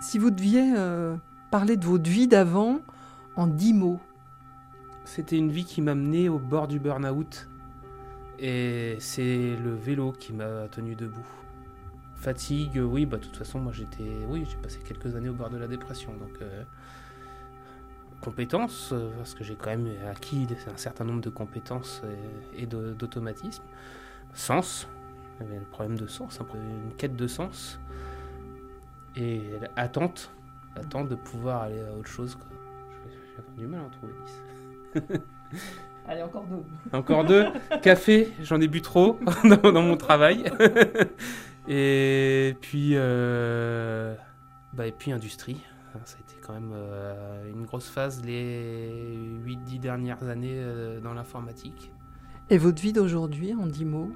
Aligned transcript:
Si 0.00 0.18
vous 0.18 0.30
deviez 0.30 0.72
euh, 0.76 1.16
parler 1.50 1.76
de 1.76 1.84
votre 1.84 2.08
vie 2.10 2.26
d'avant 2.26 2.80
en 3.36 3.46
dix 3.46 3.74
mots. 3.74 4.00
C'était 5.04 5.36
une 5.36 5.50
vie 5.50 5.64
qui 5.64 5.82
m'a 5.82 5.94
mené 5.94 6.28
au 6.28 6.38
bord 6.38 6.68
du 6.68 6.78
burn-out. 6.78 7.48
Et 8.38 8.96
c'est 8.98 9.56
le 9.56 9.74
vélo 9.74 10.12
qui 10.12 10.32
m'a 10.32 10.68
tenu 10.68 10.94
debout. 10.94 11.26
Fatigue, 12.14 12.80
oui, 12.82 13.06
bah 13.06 13.18
de 13.18 13.24
toute 13.24 13.36
façon, 13.36 13.60
moi 13.60 13.72
j'étais. 13.72 14.10
Oui, 14.28 14.46
j'ai 14.50 14.56
passé 14.56 14.78
quelques 14.84 15.14
années 15.14 15.28
au 15.28 15.34
bord 15.34 15.50
de 15.50 15.58
la 15.58 15.68
dépression. 15.68 16.12
Donc. 16.14 16.40
euh, 16.42 16.64
compétences, 18.20 18.90
euh, 18.92 19.10
parce 19.16 19.34
que 19.34 19.44
j'ai 19.44 19.54
quand 19.54 19.70
même 19.70 19.88
acquis 20.10 20.46
un 20.70 20.76
certain 20.76 21.04
nombre 21.04 21.22
de 21.22 21.30
compétences 21.30 22.02
et, 22.54 22.64
et 22.64 22.66
d'automatismes. 22.66 23.62
Sens, 24.34 24.86
il 25.40 25.46
y 25.46 25.48
avait 25.48 25.58
le 25.58 25.64
problème 25.64 25.96
de 25.96 26.06
sens, 26.06 26.38
une 26.54 26.94
quête 26.96 27.16
de 27.16 27.26
sens. 27.26 27.80
Et 29.16 29.42
attente, 29.76 30.32
attente 30.76 31.08
de 31.08 31.14
pouvoir 31.14 31.62
aller 31.62 31.80
à 31.80 31.92
autre 31.92 32.08
chose. 32.08 32.34
quoi. 32.36 32.46
Avoir 33.38 33.56
du 33.56 33.66
mal 33.66 33.80
à 33.80 33.84
en 33.84 33.90
trouver 33.90 34.12
10. 34.94 35.02
Allez, 36.08 36.22
encore 36.22 36.44
deux. 36.44 36.64
Encore 36.96 37.24
deux. 37.24 37.46
Café, 37.82 38.32
j'en 38.40 38.60
ai 38.60 38.68
bu 38.68 38.80
trop 38.82 39.18
dans, 39.44 39.72
dans 39.72 39.82
mon 39.82 39.96
travail. 39.96 40.44
et 41.68 42.56
puis, 42.60 42.92
euh, 42.94 44.14
bah, 44.72 44.86
et 44.86 44.92
puis 44.92 45.12
industrie. 45.12 45.60
Ça 46.04 46.16
a 46.16 46.20
été 46.20 46.40
quand 46.40 46.52
même 46.52 46.72
euh, 46.72 47.50
une 47.50 47.64
grosse 47.64 47.88
phase 47.88 48.22
les 48.24 49.18
8-10 49.44 49.80
dernières 49.80 50.28
années 50.28 50.54
euh, 50.54 51.00
dans 51.00 51.14
l'informatique. 51.14 51.90
Et 52.48 52.58
votre 52.58 52.80
vie 52.80 52.92
d'aujourd'hui 52.92 53.54
en 53.54 53.66
dix 53.66 53.84
mots 53.84 54.12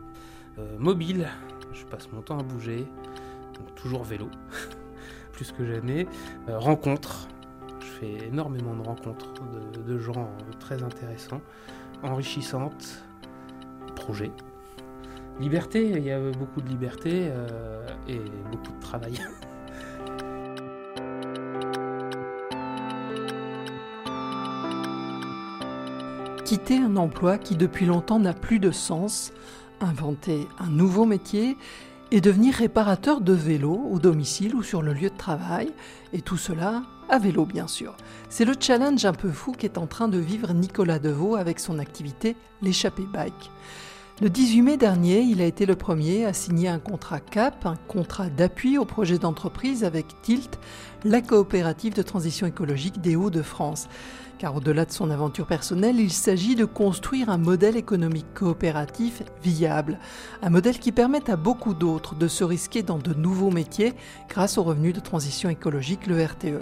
Euh, 0.59 0.79
mobile, 0.79 1.27
je 1.73 1.85
passe 1.85 2.11
mon 2.13 2.23
temps 2.23 2.39
à 2.39 2.45
bouger, 2.45 2.87
donc 3.55 3.75
toujours 3.75 4.05
vélo, 4.05 4.29
plus 5.35 5.53
que 5.53 5.67
jamais. 5.67 6.07
Euh, 6.49 6.59
rencontres, 6.59 7.29
je 7.81 7.87
fais 7.87 8.27
énormément 8.27 8.75
de 8.75 8.83
rencontres 8.83 9.33
de, 9.87 9.99
gens 9.99 10.13
euh, 10.17 10.53
très 10.61 10.83
intéressants, 10.83 11.43
enrichissantes, 12.03 13.05
projets. 13.97 14.33
Liberté, 15.41 15.91
il 15.91 16.05
y 16.05 16.13
a 16.13 16.21
beaucoup 16.31 16.61
de 16.61 16.69
liberté 16.69 17.29
euh, 17.31 17.85
et 18.09 18.21
beaucoup 18.53 18.73
de 18.73 18.81
travail. 18.81 19.15
Quitter 26.45 26.79
un 26.79 26.97
emploi 26.97 27.39
qui 27.39 27.57
depuis 27.57 27.87
longtemps 27.87 28.21
n'a 28.21 28.35
plus 28.35 28.61
de 28.61 28.71
sens, 28.71 29.33
inventer 29.81 30.47
un 30.61 30.69
nouveau 30.69 31.05
métier 31.07 31.57
et 32.15 32.21
devenir 32.21 32.55
réparateur 32.55 33.21
de 33.21 33.33
vélo 33.33 33.89
au 33.91 33.99
domicile 33.99 34.55
ou 34.55 34.63
sur 34.63 34.83
le 34.83 34.93
lieu 34.93 35.11
de 35.11 35.17
travail, 35.17 35.73
et 36.13 36.21
tout 36.21 36.37
cela 36.37 36.85
à 37.09 37.19
vélo 37.19 37.45
bien 37.45 37.67
sûr. 37.67 37.97
C'est 38.29 38.45
le 38.45 38.55
challenge 38.59 39.05
un 39.05 39.13
peu 39.13 39.33
fou 39.33 39.51
qu'est 39.51 39.79
en 39.79 39.89
train 39.89 40.07
de 40.07 40.19
vivre 40.19 40.53
Nicolas 40.53 41.01
Deveau 41.01 41.35
avec 41.35 41.59
son 41.59 41.81
activité 41.81 42.37
l'échappée 42.63 43.03
bike. 43.13 43.51
Le 44.21 44.31
18 44.31 44.63
mai 44.63 44.77
dernier, 44.77 45.23
il 45.23 45.43
a 45.43 45.45
été 45.45 45.67
le 45.67 45.75
premier 45.75 46.25
à 46.25 46.33
signer 46.33 46.69
un 46.69 46.79
contrat 46.79 47.19
CAP, 47.19 47.67
un 47.67 47.75
contrat 47.89 48.29
d'appui 48.29 48.79
au 48.79 48.85
projet 48.85 49.19
d'entreprise 49.19 49.83
avec 49.83 50.07
Tilt, 50.23 50.61
la 51.05 51.21
coopérative 51.21 51.95
de 51.95 52.03
transition 52.03 52.47
écologique 52.47 53.01
des 53.01 53.17
Hauts-de-France. 53.17 53.89
Car 54.39 54.55
au-delà 54.55 54.85
de 54.85 54.93
son 54.93 55.11
aventure 55.11 55.47
personnelle, 55.47 55.99
il 55.99 56.13
s'agit 56.13 56.55
de 56.55 56.65
construire 56.65 57.29
un 57.29 57.39
modèle 57.39 57.77
économique 57.77 58.33
coopératif 58.35 59.25
viable. 59.43 59.99
Un 60.43 60.51
modèle 60.51 60.79
qui 60.79 60.93
permette 60.93 61.29
à 61.29 61.37
beaucoup 61.37 61.75
d'autres 61.75 62.15
de 62.15 62.29
se 62.29 62.45
risquer 62.45 62.85
dans 62.85 62.99
de 62.99 63.15
nouveaux 63.15 63.51
métiers 63.51 63.95
grâce 64.29 64.59
au 64.59 64.63
revenu 64.63 64.93
de 64.93 65.01
transition 65.01 65.49
écologique, 65.49 66.07
le 66.07 66.25
RTE. 66.25 66.61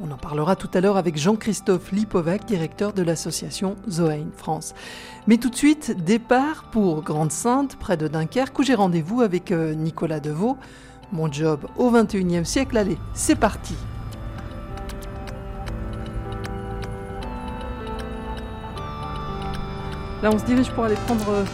On 0.00 0.10
en 0.10 0.16
parlera 0.16 0.56
tout 0.56 0.68
à 0.74 0.80
l'heure 0.80 0.96
avec 0.96 1.16
Jean-Christophe 1.16 1.92
Lipovac, 1.92 2.46
directeur 2.46 2.92
de 2.92 3.02
l'association 3.02 3.76
Zoein 3.88 4.26
France. 4.36 4.74
Mais 5.28 5.36
tout 5.36 5.50
de 5.50 5.54
suite, 5.54 6.04
départ 6.04 6.64
pour 6.72 7.02
Grande-Sainte, 7.02 7.76
près 7.76 7.96
de 7.96 8.08
Dunkerque, 8.08 8.58
où 8.58 8.64
j'ai 8.64 8.74
rendez-vous 8.74 9.20
avec 9.20 9.52
euh, 9.52 9.72
Nicolas 9.72 10.18
Deveau. 10.18 10.56
Mon 11.12 11.30
job 11.30 11.68
au 11.76 11.92
21e 11.92 12.42
siècle, 12.42 12.76
allez, 12.76 12.98
c'est 13.14 13.36
parti 13.36 13.76
Là, 20.24 20.30
on 20.32 20.38
se 20.38 20.44
dirige 20.44 20.70
pour 20.72 20.82
aller 20.84 20.96
prendre 21.06 21.28
euh, 21.30 21.44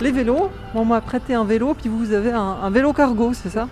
les 0.00 0.10
vélos. 0.10 0.50
On 0.74 0.84
m'a 0.84 1.00
prêté 1.00 1.34
un 1.34 1.44
vélo, 1.44 1.74
puis 1.74 1.88
vous 1.88 2.12
avez 2.12 2.32
un 2.32 2.70
vélo 2.70 2.92
cargo, 2.92 3.34
c'est 3.34 3.50
ça? 3.50 3.68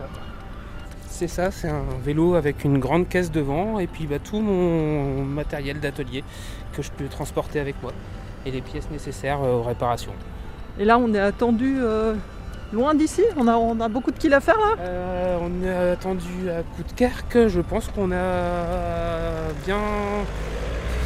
C'est 1.18 1.26
ça, 1.26 1.50
c'est 1.50 1.68
un 1.68 1.82
vélo 2.04 2.36
avec 2.36 2.62
une 2.62 2.78
grande 2.78 3.08
caisse 3.08 3.32
devant 3.32 3.80
et 3.80 3.88
puis 3.88 4.06
bah, 4.06 4.20
tout 4.20 4.38
mon 4.38 5.24
matériel 5.24 5.80
d'atelier 5.80 6.22
que 6.72 6.80
je 6.80 6.92
peux 6.92 7.06
transporter 7.08 7.58
avec 7.58 7.74
moi 7.82 7.90
et 8.46 8.52
les 8.52 8.60
pièces 8.60 8.88
nécessaires 8.88 9.42
euh, 9.42 9.54
aux 9.54 9.64
réparations. 9.64 10.12
Et 10.78 10.84
là, 10.84 10.96
on 10.96 11.12
est 11.12 11.18
attendu 11.18 11.74
euh, 11.80 12.14
loin 12.72 12.94
d'ici? 12.94 13.24
On 13.36 13.48
a, 13.48 13.56
on 13.56 13.80
a 13.80 13.88
beaucoup 13.88 14.12
de 14.12 14.16
kills 14.16 14.32
à 14.32 14.38
faire 14.38 14.58
là? 14.58 14.76
Euh, 14.78 15.38
on 15.42 15.66
est 15.66 15.90
attendu 15.90 16.48
à 16.50 16.62
Coudekerque, 16.62 17.48
je 17.48 17.62
pense 17.62 17.88
qu'on 17.88 18.12
a 18.12 19.48
bien 19.66 19.80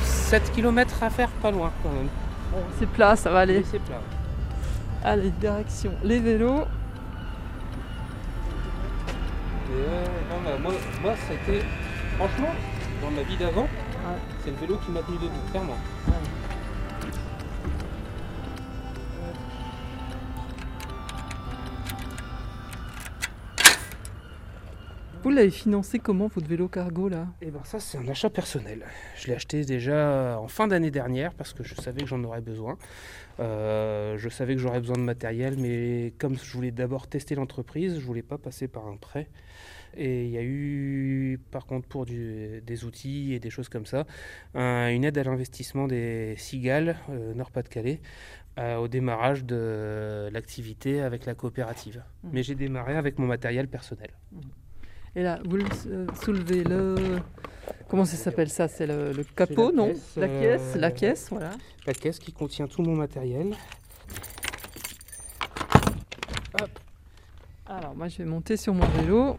7 0.05 0.53
km 0.53 1.05
à 1.05 1.09
faire, 1.09 1.31
pas 1.41 1.51
loin 1.51 1.73
quand 1.83 1.89
même. 1.89 2.09
Bon, 2.53 2.59
C'est 2.79 2.89
plat, 2.91 3.17
ça 3.17 3.31
va 3.31 3.39
aller. 3.39 3.65
C'est 3.71 3.81
plat. 3.81 4.03
Allez, 5.05 5.31
direction 5.41 5.93
les 6.05 6.19
vélos. 6.19 6.67
Euh, 9.75 10.05
non, 10.31 10.37
bah, 10.45 10.59
moi, 10.61 10.73
moi 11.03 11.15
c'était, 11.29 11.65
franchement, 12.17 12.53
dans 13.01 13.11
ma 13.11 13.23
vie 13.23 13.37
d'avant, 13.37 13.69
c'est 14.45 14.51
le 14.51 14.57
vélo 14.57 14.79
qui 14.85 14.91
m'a 14.91 15.01
tenu 15.01 15.17
debout, 15.19 15.51
clairement. 15.51 15.79
Vous 25.23 25.31
l'avez 25.31 25.51
financé 25.51 26.01
comment 26.01 26.27
votre 26.27 26.49
vélo 26.49 26.67
cargo 26.69 27.09
là? 27.09 27.29
Et 27.41 27.51
ben 27.53 27.63
ça 27.65 27.79
c'est 27.79 27.97
un 27.97 28.09
achat 28.09 28.29
personnel. 28.29 28.85
Je 29.17 29.29
l'ai 29.29 29.35
acheté 29.35 29.65
déjà 29.65 30.37
en 30.41 30.49
fin 30.49 30.67
d'année 30.67 30.91
dernière 30.91 31.33
parce 31.35 31.53
que 31.55 31.63
je 31.63 31.75
savais 31.77 32.01
que 32.03 32.09
j'en 32.09 32.23
aurais 32.25 32.41
besoin. 32.41 32.77
Euh, 33.39 34.19
je 34.19 34.29
savais 34.29 34.55
que 34.57 34.61
j'aurais 34.61 34.81
besoin 34.81 34.97
de 34.97 35.03
matériel, 35.03 35.57
mais 35.59 36.13
comme 36.19 36.37
je 36.37 36.53
voulais 36.53 36.73
d'abord 36.73 37.07
tester 37.07 37.37
l'entreprise, 37.37 38.01
je 38.01 38.05
voulais 38.05 38.23
pas 38.23 38.37
passer 38.37 38.67
par 38.67 38.87
un 38.89 38.97
prêt. 38.97 39.29
Et 39.97 40.25
il 40.25 40.31
y 40.31 40.39
a 40.39 40.43
eu, 40.43 41.39
par 41.51 41.67
contre, 41.67 41.87
pour 41.87 42.05
du- 42.05 42.61
des 42.63 42.85
outils 42.85 43.33
et 43.35 43.39
des 43.39 43.51
choses 43.51 43.69
comme 43.69 43.87
ça, 43.87 44.07
un- 44.55 44.89
une 44.89 45.05
aide 45.05 45.19
à 45.19 45.23
l'investissement 45.23 45.87
des 45.87 46.35
Cigales, 46.37 46.97
euh, 47.11 47.33
Nord-Pas-de-Calais, 47.35 48.01
euh, 48.59 48.77
au 48.77 48.89
démarrage 48.89 49.45
de 49.45 50.29
l'activité 50.33 51.01
avec 51.01 51.27
la 51.27 51.35
coopérative. 51.35 52.03
Mhm. 52.25 52.31
Mais 52.33 52.43
j'ai 52.43 52.55
démarré 52.55 52.97
avec 52.97 53.19
mon 53.19 53.27
matériel 53.27 53.69
personnel. 53.69 54.11
Et 55.15 55.23
là, 55.23 55.39
vous 55.45 55.57
le 55.57 55.65
euh, 55.89 56.07
soulevez 56.23 56.65
le. 56.65 57.19
Comment 57.89 58.05
ça 58.07 58.17
s'appelle 58.17 58.49
ça? 58.49 58.69
C'est 58.69 58.87
le, 58.87 59.13
le 59.13 59.25
capot, 59.25 59.71
la 59.71 59.77
non? 59.77 59.89
caisse, 59.89 60.17
La 60.17 60.29
caisse, 60.29 60.77
la 60.77 60.87
euh, 60.87 60.91
caisse, 60.91 61.27
voilà. 61.31 61.51
La 61.87 61.93
caisse 61.93 62.19
qui 62.19 62.33
contient 62.33 62.67
tout 62.67 62.83
mon 62.83 62.95
matériel. 62.95 63.55
Alors, 67.67 67.95
moi, 67.95 68.09
je 68.09 68.19
vais 68.19 68.25
monter 68.25 68.57
sur 68.57 68.75
mon 68.75 68.87
vélo. 68.87 69.37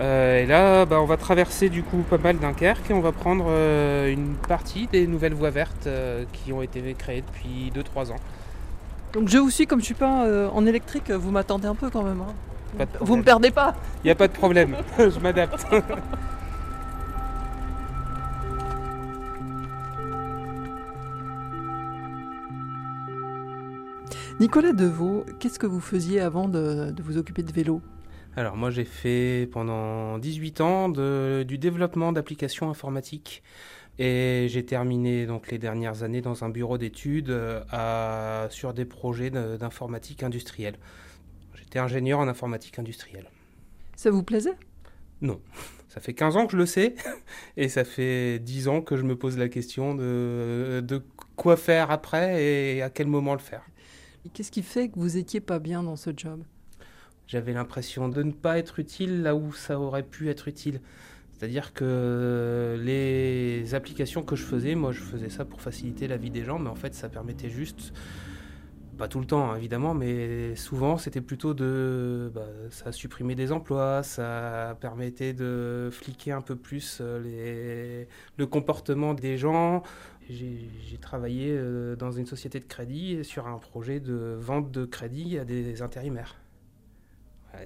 Euh, 0.00 0.42
et 0.42 0.46
là, 0.46 0.84
bah, 0.86 1.00
on 1.00 1.04
va 1.06 1.16
traverser 1.16 1.68
du 1.68 1.82
coup 1.82 1.98
pas 1.98 2.18
mal 2.18 2.38
Dunkerque 2.38 2.90
et 2.90 2.94
on 2.94 3.00
va 3.00 3.12
prendre 3.12 3.44
euh, 3.48 4.12
une 4.12 4.34
partie 4.34 4.88
des 4.88 5.06
nouvelles 5.06 5.34
voies 5.34 5.50
vertes 5.50 5.86
euh, 5.86 6.24
qui 6.32 6.52
ont 6.52 6.62
été 6.62 6.80
créées 6.98 7.22
depuis 7.22 7.72
2-3 7.74 8.10
ans. 8.12 8.16
Donc, 9.12 9.28
je 9.28 9.38
vous 9.38 9.50
suis, 9.50 9.66
comme 9.66 9.78
je 9.80 9.84
suis 9.84 9.94
pas 9.94 10.26
en 10.52 10.66
électrique, 10.66 11.10
vous 11.12 11.30
m'attendez 11.30 11.68
un 11.68 11.76
peu 11.76 11.88
quand 11.90 12.02
même. 12.02 12.20
hein. 12.20 12.84
Vous 13.00 13.16
me 13.16 13.22
perdez 13.22 13.52
pas 13.52 13.76
Il 14.02 14.08
n'y 14.08 14.10
a 14.10 14.16
pas 14.16 14.26
de 14.26 14.32
problème, 14.32 14.76
je 14.98 15.20
m'adapte. 15.20 15.64
Nicolas 24.40 24.72
Deveau, 24.72 25.24
qu'est-ce 25.38 25.58
que 25.58 25.66
vous 25.66 25.80
faisiez 25.80 26.20
avant 26.20 26.48
de, 26.48 26.90
de 26.90 27.02
vous 27.02 27.18
occuper 27.18 27.42
de 27.42 27.52
vélo? 27.52 27.80
Alors 28.36 28.56
moi 28.56 28.70
j'ai 28.70 28.84
fait 28.84 29.48
pendant 29.52 30.18
18 30.18 30.60
ans 30.60 30.88
de- 30.88 31.44
du 31.46 31.56
développement 31.58 32.12
d'applications 32.12 32.68
informatiques 32.68 33.42
et 33.98 34.46
j'ai 34.50 34.64
terminé 34.64 35.24
donc 35.26 35.50
les 35.52 35.58
dernières 35.58 36.02
années 36.02 36.20
dans 36.20 36.42
un 36.42 36.48
bureau 36.48 36.76
d'études 36.76 37.30
euh, 37.30 37.62
à- 37.70 38.48
sur 38.50 38.74
des 38.74 38.84
projets 38.84 39.30
d'informatique 39.30 40.24
industrielle. 40.24 40.76
J'étais 41.54 41.78
ingénieur 41.78 42.18
en 42.18 42.26
informatique 42.26 42.78
industrielle. 42.78 43.30
Ça 43.94 44.10
vous 44.10 44.24
plaisait? 44.24 44.56
Non. 45.20 45.40
Ça 45.88 46.00
fait 46.00 46.12
15 46.14 46.36
ans 46.36 46.46
que 46.46 46.52
je 46.52 46.56
le 46.56 46.66
sais 46.66 46.96
et 47.56 47.68
ça 47.68 47.84
fait 47.84 48.40
10 48.40 48.66
ans 48.66 48.80
que 48.82 48.96
je 48.96 49.04
me 49.04 49.14
pose 49.14 49.38
la 49.38 49.48
question 49.48 49.94
de, 49.94 50.82
de 50.84 51.00
quoi 51.36 51.56
faire 51.56 51.92
après 51.92 52.42
et 52.42 52.82
à 52.82 52.90
quel 52.90 53.06
moment 53.06 53.32
le 53.34 53.38
faire. 53.38 53.62
Qu'est-ce 54.32 54.50
qui 54.50 54.62
fait 54.62 54.88
que 54.88 54.98
vous 54.98 55.16
étiez 55.18 55.40
pas 55.40 55.60
bien 55.60 55.84
dans 55.84 55.94
ce 55.96 56.10
job? 56.16 56.42
J'avais 57.26 57.52
l'impression 57.52 58.08
de 58.08 58.22
ne 58.22 58.32
pas 58.32 58.58
être 58.58 58.78
utile 58.78 59.22
là 59.22 59.34
où 59.34 59.52
ça 59.52 59.78
aurait 59.78 60.02
pu 60.02 60.28
être 60.28 60.48
utile. 60.48 60.80
C'est-à-dire 61.32 61.72
que 61.72 62.78
les 62.80 63.74
applications 63.74 64.22
que 64.22 64.36
je 64.36 64.44
faisais, 64.44 64.74
moi 64.74 64.92
je 64.92 65.00
faisais 65.00 65.30
ça 65.30 65.44
pour 65.44 65.60
faciliter 65.60 66.06
la 66.06 66.16
vie 66.16 66.30
des 66.30 66.44
gens, 66.44 66.58
mais 66.58 66.70
en 66.70 66.74
fait 66.74 66.94
ça 66.94 67.08
permettait 67.08 67.50
juste, 67.50 67.92
pas 68.96 69.08
tout 69.08 69.18
le 69.18 69.26
temps 69.26 69.50
hein, 69.50 69.56
évidemment, 69.56 69.94
mais 69.94 70.54
souvent 70.54 70.96
c'était 70.96 71.20
plutôt 71.20 71.52
de... 71.52 72.30
Bah, 72.34 72.46
ça 72.70 72.92
supprimait 72.92 73.34
des 73.34 73.52
emplois, 73.52 74.02
ça 74.02 74.76
permettait 74.80 75.32
de 75.32 75.88
fliquer 75.90 76.32
un 76.32 76.40
peu 76.40 76.56
plus 76.56 76.98
euh, 77.00 78.04
le 78.36 78.46
comportement 78.46 79.12
des 79.12 79.36
gens. 79.36 79.82
J'ai 80.30 80.98
travaillé 81.00 81.50
euh, 81.50 81.96
dans 81.96 82.12
une 82.12 82.26
société 82.26 82.60
de 82.60 82.64
crédit 82.64 83.24
sur 83.24 83.46
un 83.48 83.58
projet 83.58 84.00
de 84.00 84.36
vente 84.38 84.70
de 84.70 84.84
crédit 84.86 85.38
à 85.38 85.44
des 85.44 85.82
intérimaires. 85.82 86.36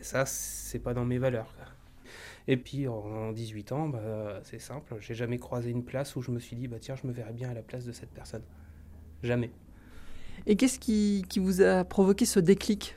Ça, 0.03 0.27
c'est 0.27 0.79
pas 0.79 0.95
dans 0.95 1.05
mes 1.05 1.19
valeurs. 1.19 1.55
Et 2.47 2.57
puis 2.57 2.89
en 2.89 3.33
18 3.33 3.73
ans, 3.73 3.89
bah, 3.89 4.41
c'est 4.43 4.59
simple, 4.59 4.97
j'ai 5.01 5.15
jamais 5.15 5.39
croisé 5.39 5.71
une 5.71 5.85
place 5.85 6.17
où 6.17 6.23
je 6.23 6.31
me 6.31 6.39
suis 6.39 6.57
dit, 6.57 6.67
bah, 6.67 6.79
tiens, 6.81 6.97
je 6.97 7.07
me 7.07 7.13
verrais 7.13 7.35
bien 7.35 7.51
à 7.51 7.55
la 7.55 7.63
place 7.63 7.85
de 7.85 7.93
cette 7.93 8.11
personne. 8.11 8.43
Jamais. 9.23 9.51
Et 10.47 10.57
qu'est-ce 10.57 10.79
qui, 10.79 11.25
qui, 11.29 11.41
vous 11.41 11.61
a 11.61 11.85
provoqué 11.85 12.25
ce 12.25 12.41
déclic 12.41 12.97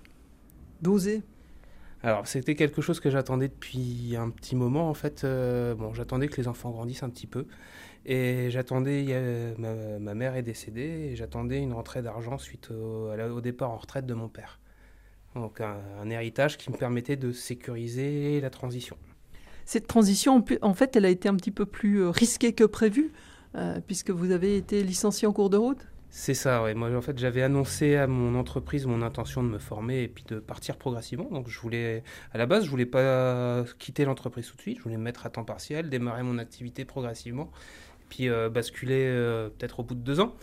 d'oser? 0.81 1.21
Alors, 2.03 2.27
c'était 2.27 2.55
quelque 2.55 2.81
chose 2.81 2.99
que 2.99 3.09
j'attendais 3.09 3.49
depuis 3.49 4.15
un 4.17 4.29
petit 4.29 4.55
moment, 4.55 4.89
en 4.89 4.93
fait. 4.93 5.23
Euh, 5.23 5.75
bon, 5.75 5.93
j'attendais 5.93 6.27
que 6.27 6.37
les 6.37 6.47
enfants 6.47 6.71
grandissent 6.71 7.03
un 7.03 7.09
petit 7.09 7.27
peu. 7.27 7.45
Et 8.05 8.49
j'attendais, 8.49 9.53
ma, 9.57 9.99
ma, 9.99 10.15
mère 10.15 10.35
est 10.35 10.41
décédée, 10.41 11.09
et 11.11 11.15
j'attendais 11.15 11.59
une 11.59 11.73
rentrée 11.73 12.01
d'argent 12.01 12.37
suite 12.37 12.71
au, 12.71 13.11
au, 13.11 13.41
départ 13.41 13.71
en 13.71 13.77
retraite 13.77 14.05
de 14.05 14.13
mon 14.13 14.29
père. 14.29 14.59
Donc, 15.35 15.61
un, 15.61 15.77
un 16.01 16.09
héritage 16.09 16.57
qui 16.57 16.71
me 16.71 16.77
permettait 16.77 17.15
de 17.15 17.31
sécuriser 17.31 18.41
la 18.41 18.49
transition. 18.49 18.97
Cette 19.65 19.87
transition, 19.87 20.43
en 20.61 20.73
fait, 20.73 20.95
elle 20.95 21.05
a 21.05 21.09
été 21.09 21.29
un 21.29 21.35
petit 21.35 21.51
peu 21.51 21.65
plus 21.65 22.01
euh, 22.01 22.09
risquée 22.09 22.53
que 22.53 22.65
prévu, 22.65 23.11
euh, 23.55 23.79
puisque 23.85 24.09
vous 24.09 24.31
avez 24.31 24.57
été 24.57 24.83
licencié 24.83 25.27
en 25.27 25.33
cours 25.33 25.49
de 25.49 25.57
route? 25.57 25.87
C'est 26.09 26.33
ça, 26.33 26.61
oui. 26.63 26.73
Moi, 26.73 26.93
en 26.93 27.01
fait, 27.01 27.17
j'avais 27.17 27.41
annoncé 27.41 27.95
à 27.95 28.05
mon 28.05 28.35
entreprise 28.35 28.85
mon 28.85 29.01
intention 29.01 29.43
de 29.43 29.47
me 29.47 29.59
former 29.59 30.03
et 30.03 30.07
puis 30.09 30.25
de 30.27 30.39
partir 30.39 30.75
progressivement. 30.75 31.29
Donc, 31.31 31.47
je 31.47 31.57
voulais, 31.59 32.03
à 32.33 32.37
la 32.37 32.45
base, 32.47 32.65
je 32.65 32.69
voulais 32.69 32.85
pas 32.85 33.63
quitter 33.79 34.03
l'entreprise 34.03 34.47
tout 34.47 34.57
de 34.57 34.61
suite. 34.61 34.79
Je 34.79 34.83
voulais 34.83 34.97
me 34.97 35.03
mettre 35.03 35.25
à 35.25 35.29
temps 35.29 35.45
partiel, 35.45 35.89
démarrer 35.89 36.23
mon 36.23 36.37
activité 36.37 36.83
progressivement, 36.83 37.49
et 38.01 38.05
puis 38.09 38.29
euh, 38.29 38.49
basculer 38.49 39.05
peut-être 39.57 39.79
au 39.79 39.83
bout 39.83 39.95
de 39.95 40.01
deux 40.01 40.19
ans. 40.19 40.35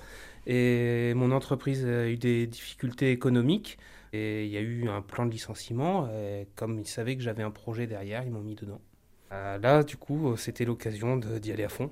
Et 0.46 1.12
mon 1.14 1.32
entreprise 1.32 1.84
a 1.84 2.08
eu 2.08 2.16
des 2.16 2.46
difficultés 2.46 3.10
économiques 3.10 3.78
et 4.12 4.44
il 4.44 4.50
y 4.50 4.56
a 4.56 4.60
eu 4.60 4.88
un 4.88 5.02
plan 5.02 5.26
de 5.26 5.30
licenciement. 5.30 6.08
Et 6.10 6.48
comme 6.54 6.78
ils 6.78 6.86
savaient 6.86 7.16
que 7.16 7.22
j'avais 7.22 7.42
un 7.42 7.50
projet 7.50 7.86
derrière, 7.86 8.24
ils 8.24 8.30
m'ont 8.30 8.40
mis 8.40 8.54
dedans. 8.54 8.80
Euh, 9.32 9.58
là, 9.58 9.82
du 9.82 9.96
coup, 9.96 10.36
c'était 10.36 10.64
l'occasion 10.64 11.16
d'y 11.16 11.52
aller 11.52 11.64
à 11.64 11.68
fond. 11.68 11.90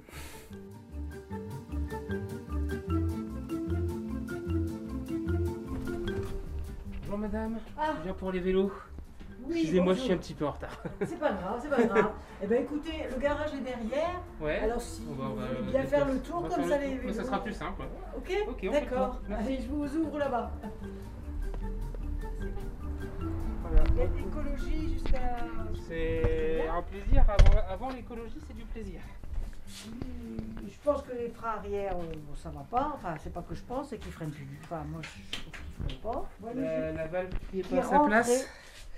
Bonjour 7.03 7.19
madame, 7.19 7.59
ah. 7.79 7.95
je 7.99 8.03
viens 8.05 8.15
pour 8.15 8.33
les 8.33 8.41
vélos. 8.41 8.73
Oui, 9.49 9.61
Excusez-moi, 9.61 9.95
je 9.95 10.01
suis 10.01 10.13
un 10.13 10.17
petit 10.17 10.35
peu 10.35 10.47
en 10.47 10.51
retard. 10.51 10.83
C'est 11.05 11.21
pas 11.21 11.33
grave, 11.33 11.61
c'est 11.63 11.71
pas 11.71 11.83
grave. 11.85 12.11
eh 12.43 12.47
bien 12.49 12.59
écoutez, 12.59 13.07
le 13.15 13.21
garage 13.21 13.55
est 13.55 13.61
derrière. 13.61 14.21
Ouais. 14.41 14.59
Alors 14.59 14.81
si 14.81 15.03
vous 15.05 15.15
voulez 15.15 15.71
bien 15.71 15.85
faire 15.85 16.09
le 16.09 16.19
tour 16.19 16.49
comme 16.49 16.69
ça 16.69 16.79
les 16.79 16.97
vélos. 16.97 17.13
ça 17.13 17.25
sera 17.25 17.45
plus 17.45 17.53
simple. 17.53 17.83
Ok, 18.17 18.33
okay 18.49 18.71
D'accord. 18.71 19.21
Allez, 19.31 19.61
je 19.61 19.69
vous 19.69 19.97
ouvre 19.99 20.19
là-bas. 20.19 20.51
L'écologie 23.97 24.95
jusqu'à. 24.95 25.39
C'est 25.89 26.69
un 26.69 26.83
plaisir. 26.83 27.25
Avant, 27.71 27.91
l'écologie, 27.91 28.39
c'est 28.47 28.55
du 28.57 28.65
plaisir. 28.65 29.01
Je 29.67 30.79
pense 30.85 31.03
que 31.03 31.13
les 31.13 31.29
freins 31.31 31.57
arrière, 31.59 31.93
ça 31.93 31.99
euh, 31.99 32.35
ça 32.37 32.51
va 32.51 32.67
pas. 32.71 32.93
Enfin, 32.95 33.15
c'est 33.23 33.33
pas 33.33 33.43
que 33.43 33.55
je 33.55 33.63
pense, 33.63 33.89
c'est 33.89 33.99
qu'ils 33.99 34.13
freinent 34.13 34.31
plus. 34.31 34.47
Enfin, 34.63 34.85
moi, 34.89 35.01
je 35.03 35.43
ne 35.43 35.89
freine 35.89 36.01
pas. 36.01 36.29
la, 36.55 37.07
valve 37.09 37.31
qui 37.51 37.61
est 37.61 37.69
pas 37.69 37.79
à 37.79 37.83
sa 37.83 38.01
place 38.01 38.49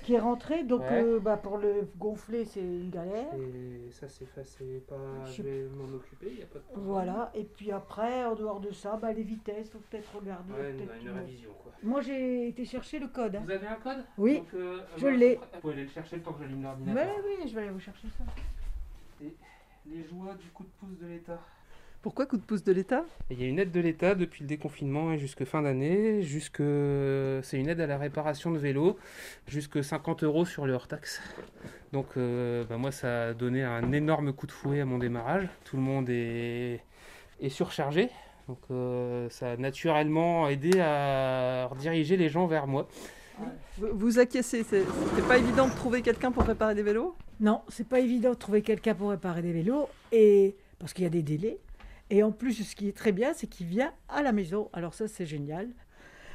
qui 0.09 0.15
est 0.15 0.19
rentré. 0.19 0.65
Donc 0.65 0.81
euh, 0.91 1.21
bah, 1.21 1.37
pour 1.37 1.59
le 1.59 1.87
gonfler, 1.99 2.47
c'est 2.47 2.63
une 2.63 2.89
galère. 2.89 3.35
Et 3.35 3.91
ça, 3.91 4.09
c'est 4.09 4.25
facile. 4.25 4.81
Pas... 4.89 4.97
Je 5.27 5.43
vais 5.43 5.69
m'en 5.69 5.95
occuper, 5.95 6.33
il 6.35 6.43
a 6.43 6.47
pas 6.47 6.61
de 6.61 6.65
problème. 6.65 6.85
Voilà. 6.87 7.31
Et 7.35 7.45
puis 7.45 7.71
après, 7.71 8.25
en 8.25 8.35
dehors 8.35 8.61
de 8.61 8.71
ça, 8.71 8.97
bah, 8.97 9.13
les 9.13 9.23
vitesses, 9.23 9.71
faut 9.71 9.81
peut-être 9.91 10.17
regarder. 10.17 10.53
Ouais, 10.55 10.73
peut 10.73 10.85
une, 11.03 11.09
une 11.09 11.15
révision. 11.15 11.51
Quoi. 11.63 11.73
Moi, 11.83 12.01
j'ai 12.01 12.49
été 12.49 12.65
chercher 12.65 12.99
le 13.01 13.09
code. 13.09 13.37
Hein. 13.37 13.43
Vous 13.45 13.51
avez 13.51 13.67
un 13.67 13.75
code? 13.75 14.03
Oui. 14.17 14.43
Euh, 14.55 14.81
je 14.97 15.09
l'ai. 15.09 15.35
Vous 15.35 15.61
pouvez 15.61 15.75
aller 15.75 15.83
le 15.83 15.91
chercher 15.91 16.17
le 16.17 16.23
temps 16.23 16.33
que 16.33 16.43
j'allume 16.43 16.63
l'ordinateur. 16.63 17.15
Oui, 17.27 17.35
oui, 17.41 17.49
je 17.49 17.55
vais 17.55 17.61
aller 17.61 17.71
vous 17.71 17.79
chercher 17.79 18.09
ça. 18.17 18.25
Et 19.23 19.37
les 19.85 20.05
joies 20.05 20.35
du 20.37 20.49
coup 20.49 20.65
de 20.65 20.71
pouce 20.81 20.99
de 20.99 21.07
l'État? 21.07 21.39
Pourquoi 22.01 22.27
coup 22.27 22.37
de 22.37 22.43
pouce 22.43 22.63
de 22.63 22.73
l'État? 22.73 23.05
Il 23.29 23.41
y 23.41 23.45
a 23.45 23.49
une 23.49 23.59
aide 23.59 23.73
de 23.73 23.81
l'État 23.81 24.15
depuis 24.15 24.43
le 24.43 24.47
déconfinement 24.47 25.13
et 25.13 25.19
jusque 25.19 25.45
fin 25.45 25.63
d'année. 25.63 26.23
Jusque... 26.23 26.63
C'est 27.43 27.59
une 27.59 27.69
aide 27.69 27.81
à 27.81 27.87
la 27.89 27.99
réparation 27.99 28.53
de 28.53 28.59
vélos, 28.59 28.97
jusque 29.49 29.83
50 29.83 30.23
euros 30.23 30.45
sur 30.45 30.67
le 30.67 30.75
hors-taxe. 30.75 31.21
Donc 31.93 32.07
euh, 32.17 32.65
bah, 32.65 32.77
moi, 32.77 32.93
ça 32.93 33.29
a 33.29 33.35
donné 33.35 33.65
un 33.65 33.91
énorme 33.93 34.33
coup 34.33 34.47
de 34.47 34.53
fouet 34.53 34.81
à 34.81 34.85
mon 34.85 34.99
démarrage. 34.99 35.49
Tout 35.65 35.77
le 35.77 35.83
monde 35.83 36.09
est, 36.09 36.81
est 37.41 37.49
surchargé. 37.49 38.11
Donc 38.47 38.61
euh, 38.71 39.29
ça 39.31 39.53
a 39.53 39.57
naturellement 39.57 40.49
aidé 40.49 40.81
à 40.81 41.67
rediriger 41.67 42.17
les 42.17 42.29
gens 42.29 42.47
vers 42.47 42.69
moi. 42.69 42.89
Vous, 43.77 43.89
vous 43.93 44.19
acquiescez, 44.19 44.63
c'était 44.63 45.23
pas 45.27 45.39
évident 45.39 45.69
de 45.69 45.75
trouver 45.75 46.03
quelqu'un 46.03 46.31
pour 46.31 46.45
réparer 46.45 46.75
des 46.75 46.83
vélos? 46.83 47.15
Non, 47.41 47.63
c'est 47.69 47.87
pas 47.87 48.01
évident 48.01 48.31
de 48.31 48.35
trouver 48.35 48.63
quelqu'un 48.63 48.95
pour 48.95 49.11
réparer 49.11 49.43
des 49.43 49.53
vélos, 49.53 49.89
et 50.11 50.57
parce 50.79 50.93
qu'il 50.93 51.05
y 51.05 51.07
a 51.07 51.11
des 51.11 51.23
délais. 51.23 51.59
Et 52.11 52.23
en 52.23 52.33
plus, 52.33 52.63
ce 52.65 52.75
qui 52.75 52.89
est 52.89 52.97
très 52.97 53.13
bien, 53.13 53.33
c'est 53.35 53.47
qu'il 53.47 53.67
vient 53.67 53.93
à 54.09 54.23
la 54.23 54.33
maison. 54.33 54.71
Alors 54.73 54.95
ça, 54.95 55.09
c'est 55.09 55.27
génial. 55.27 55.69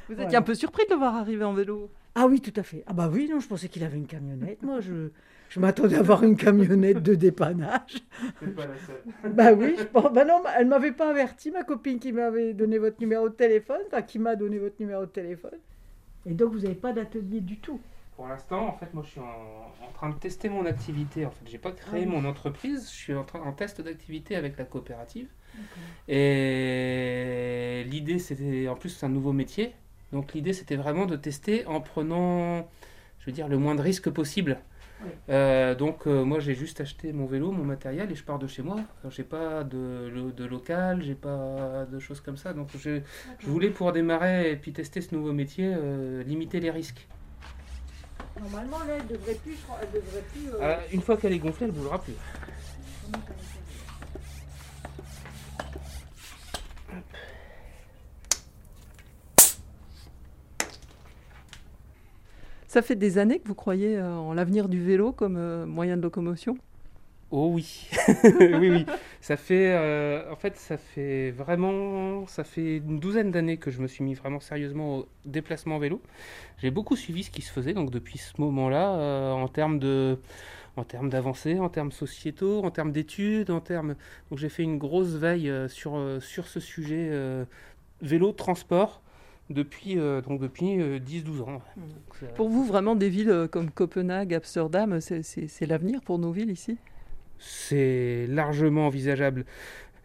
Vous 0.08 0.20
étiez 0.20 0.36
un 0.36 0.42
peu 0.42 0.54
surpris 0.54 0.84
de 0.86 0.92
le 0.92 0.98
voir 0.98 1.16
arriver 1.16 1.44
en 1.44 1.54
vélo 1.54 1.90
Ah 2.14 2.26
oui, 2.26 2.40
tout 2.40 2.52
à 2.56 2.62
fait. 2.62 2.84
Ah 2.86 2.92
bah 2.92 3.08
oui, 3.12 3.28
non, 3.30 3.40
je 3.40 3.48
pensais 3.48 3.68
qu'il 3.68 3.82
avait 3.84 3.96
une 3.96 4.06
camionnette. 4.06 4.62
Moi, 4.62 4.80
je, 4.80 5.08
je 5.48 5.60
m'attendais 5.60 5.96
à 5.96 6.00
avoir 6.00 6.22
une 6.22 6.36
camionnette 6.36 7.02
de 7.02 7.14
dépannage. 7.14 7.96
C'est 8.40 8.54
pas 8.54 8.66
la 8.66 8.76
seule. 8.78 9.32
bah 9.32 9.52
oui, 9.52 9.74
je 9.78 9.84
pense. 9.84 10.12
Bah 10.12 10.24
non, 10.24 10.42
elle 10.56 10.66
m'avait 10.66 10.92
pas 10.92 11.10
averti, 11.10 11.50
ma 11.50 11.64
copine 11.64 11.98
qui 11.98 12.12
m'avait 12.12 12.52
donné 12.54 12.78
votre 12.78 13.00
numéro 13.00 13.28
de 13.28 13.34
téléphone, 13.34 13.80
enfin 13.86 14.02
qui 14.02 14.18
m'a 14.18 14.36
donné 14.36 14.58
votre 14.58 14.76
numéro 14.78 15.06
de 15.06 15.10
téléphone. 15.10 15.58
Et 16.26 16.34
donc, 16.34 16.52
vous 16.52 16.60
n'avez 16.60 16.74
pas 16.74 16.92
d'atelier 16.92 17.40
du 17.40 17.58
tout 17.58 17.80
pour 18.16 18.28
l'instant, 18.28 18.68
en 18.68 18.72
fait, 18.72 18.92
moi, 18.94 19.02
je 19.04 19.10
suis 19.10 19.20
en, 19.20 19.92
train 19.94 20.10
de 20.10 20.14
tester 20.14 20.48
mon 20.48 20.66
activité. 20.66 21.26
En 21.26 21.30
fait, 21.30 21.44
j'ai 21.46 21.58
pas 21.58 21.72
créé 21.72 22.04
ah 22.06 22.10
mon 22.10 22.24
entreprise. 22.24 22.88
Je 22.90 22.96
suis 22.96 23.14
en, 23.14 23.24
train, 23.24 23.40
en 23.40 23.52
test 23.52 23.80
d'activité 23.80 24.36
avec 24.36 24.56
la 24.56 24.64
coopérative. 24.64 25.28
Et 26.08 27.84
l'idée, 27.88 28.18
c'était, 28.18 28.68
en 28.68 28.74
plus, 28.74 28.90
c'est 28.90 29.06
un 29.06 29.10
nouveau 29.10 29.32
métier. 29.32 29.74
Donc 30.12 30.32
l'idée, 30.34 30.52
c'était 30.52 30.76
vraiment 30.76 31.06
de 31.06 31.16
tester 31.16 31.66
en 31.66 31.80
prenant, 31.80 32.68
je 33.18 33.26
veux 33.26 33.32
dire, 33.32 33.48
le 33.48 33.58
moins 33.58 33.74
de 33.74 33.82
risques 33.82 34.10
possible. 34.10 34.58
Euh, 35.28 35.74
donc 35.74 36.06
euh, 36.06 36.24
moi 36.24 36.40
j'ai 36.40 36.54
juste 36.54 36.80
acheté 36.80 37.12
mon 37.12 37.26
vélo, 37.26 37.50
mon 37.50 37.64
matériel 37.64 38.10
et 38.10 38.14
je 38.14 38.24
pars 38.24 38.38
de 38.38 38.46
chez 38.46 38.62
moi. 38.62 38.76
J'ai 39.10 39.24
pas 39.24 39.64
de, 39.64 40.32
de 40.34 40.44
local, 40.44 41.02
j'ai 41.02 41.14
pas 41.14 41.86
de 41.90 41.98
choses 41.98 42.20
comme 42.20 42.36
ça. 42.36 42.52
Donc 42.52 42.68
je, 42.78 43.00
je, 43.38 43.46
voulais 43.46 43.70
pour 43.70 43.92
démarrer 43.92 44.50
et 44.50 44.56
puis 44.56 44.72
tester 44.72 45.00
ce 45.00 45.14
nouveau 45.14 45.32
métier, 45.32 45.72
euh, 45.76 46.22
limiter 46.22 46.60
les 46.60 46.70
risques. 46.70 47.06
Normalement 48.40 48.78
là 48.80 48.94
elle 48.98 49.06
devrait 49.06 49.34
plus. 49.34 49.56
devrait 49.92 50.24
plus 50.32 50.50
une 50.92 51.02
fois 51.02 51.16
qu'elle 51.16 51.32
est 51.32 51.38
gonflée, 51.38 51.66
elle 51.66 51.72
bougera 51.72 52.00
plus. 52.00 52.14
Ça 62.74 62.82
fait 62.82 62.96
des 62.96 63.18
années 63.18 63.38
que 63.38 63.46
vous 63.46 63.54
croyez 63.54 63.96
euh, 63.96 64.16
en 64.16 64.34
l'avenir 64.34 64.68
du 64.68 64.82
vélo 64.82 65.12
comme 65.12 65.36
euh, 65.36 65.64
moyen 65.64 65.96
de 65.96 66.02
locomotion? 66.02 66.58
Oh 67.30 67.50
oui, 67.52 67.88
oui, 68.24 68.70
oui. 68.70 68.86
Ça 69.20 69.36
fait, 69.36 69.72
euh, 69.74 70.30
en 70.30 70.36
fait, 70.36 70.56
ça 70.56 70.76
fait 70.76 71.30
vraiment, 71.30 72.26
ça 72.26 72.44
fait 72.44 72.76
une 72.76 73.00
douzaine 73.00 73.30
d'années 73.30 73.56
que 73.56 73.70
je 73.70 73.80
me 73.80 73.86
suis 73.86 74.04
mis 74.04 74.14
vraiment 74.14 74.40
sérieusement 74.40 74.98
au 74.98 75.08
déplacement 75.24 75.78
vélo. 75.78 76.00
J'ai 76.58 76.70
beaucoup 76.70 76.96
suivi 76.96 77.24
ce 77.24 77.30
qui 77.30 77.42
se 77.42 77.50
faisait, 77.50 77.72
donc 77.72 77.90
depuis 77.90 78.18
ce 78.18 78.40
moment-là, 78.40 79.34
en 79.34 79.48
termes 79.48 79.78
de, 79.78 80.18
en 80.76 80.84
termes 80.84 81.08
d'avancées, 81.08 81.58
en 81.58 81.68
termes 81.68 81.92
sociétaux, 81.92 82.62
en 82.62 82.70
termes 82.70 82.92
d'études, 82.92 83.50
en 83.50 83.60
termes. 83.60 83.96
Donc 84.30 84.38
j'ai 84.38 84.48
fait 84.48 84.62
une 84.62 84.78
grosse 84.78 85.14
veille 85.14 85.50
sur 85.68 85.98
sur 86.20 86.46
ce 86.46 86.60
sujet 86.60 87.10
vélo 88.00 88.32
transport 88.32 89.02
depuis, 89.50 89.98
euh, 89.98 90.20
donc 90.22 90.40
depuis 90.40 90.78
10-12 90.78 90.78
euh, 90.78 91.42
ans. 91.42 91.62
Mmh. 91.76 92.26
pour 92.36 92.48
vous, 92.48 92.64
vraiment, 92.64 92.94
des 92.94 93.08
villes 93.08 93.30
euh, 93.30 93.48
comme 93.48 93.70
Copenhague, 93.70 94.34
Amsterdam, 94.34 95.00
c'est 95.00 95.66
l'avenir 95.66 96.00
pour 96.02 96.18
nos 96.18 96.32
villes 96.32 96.50
ici? 96.50 96.78
C'est 97.46 98.26
largement 98.28 98.86
envisageable. 98.86 99.44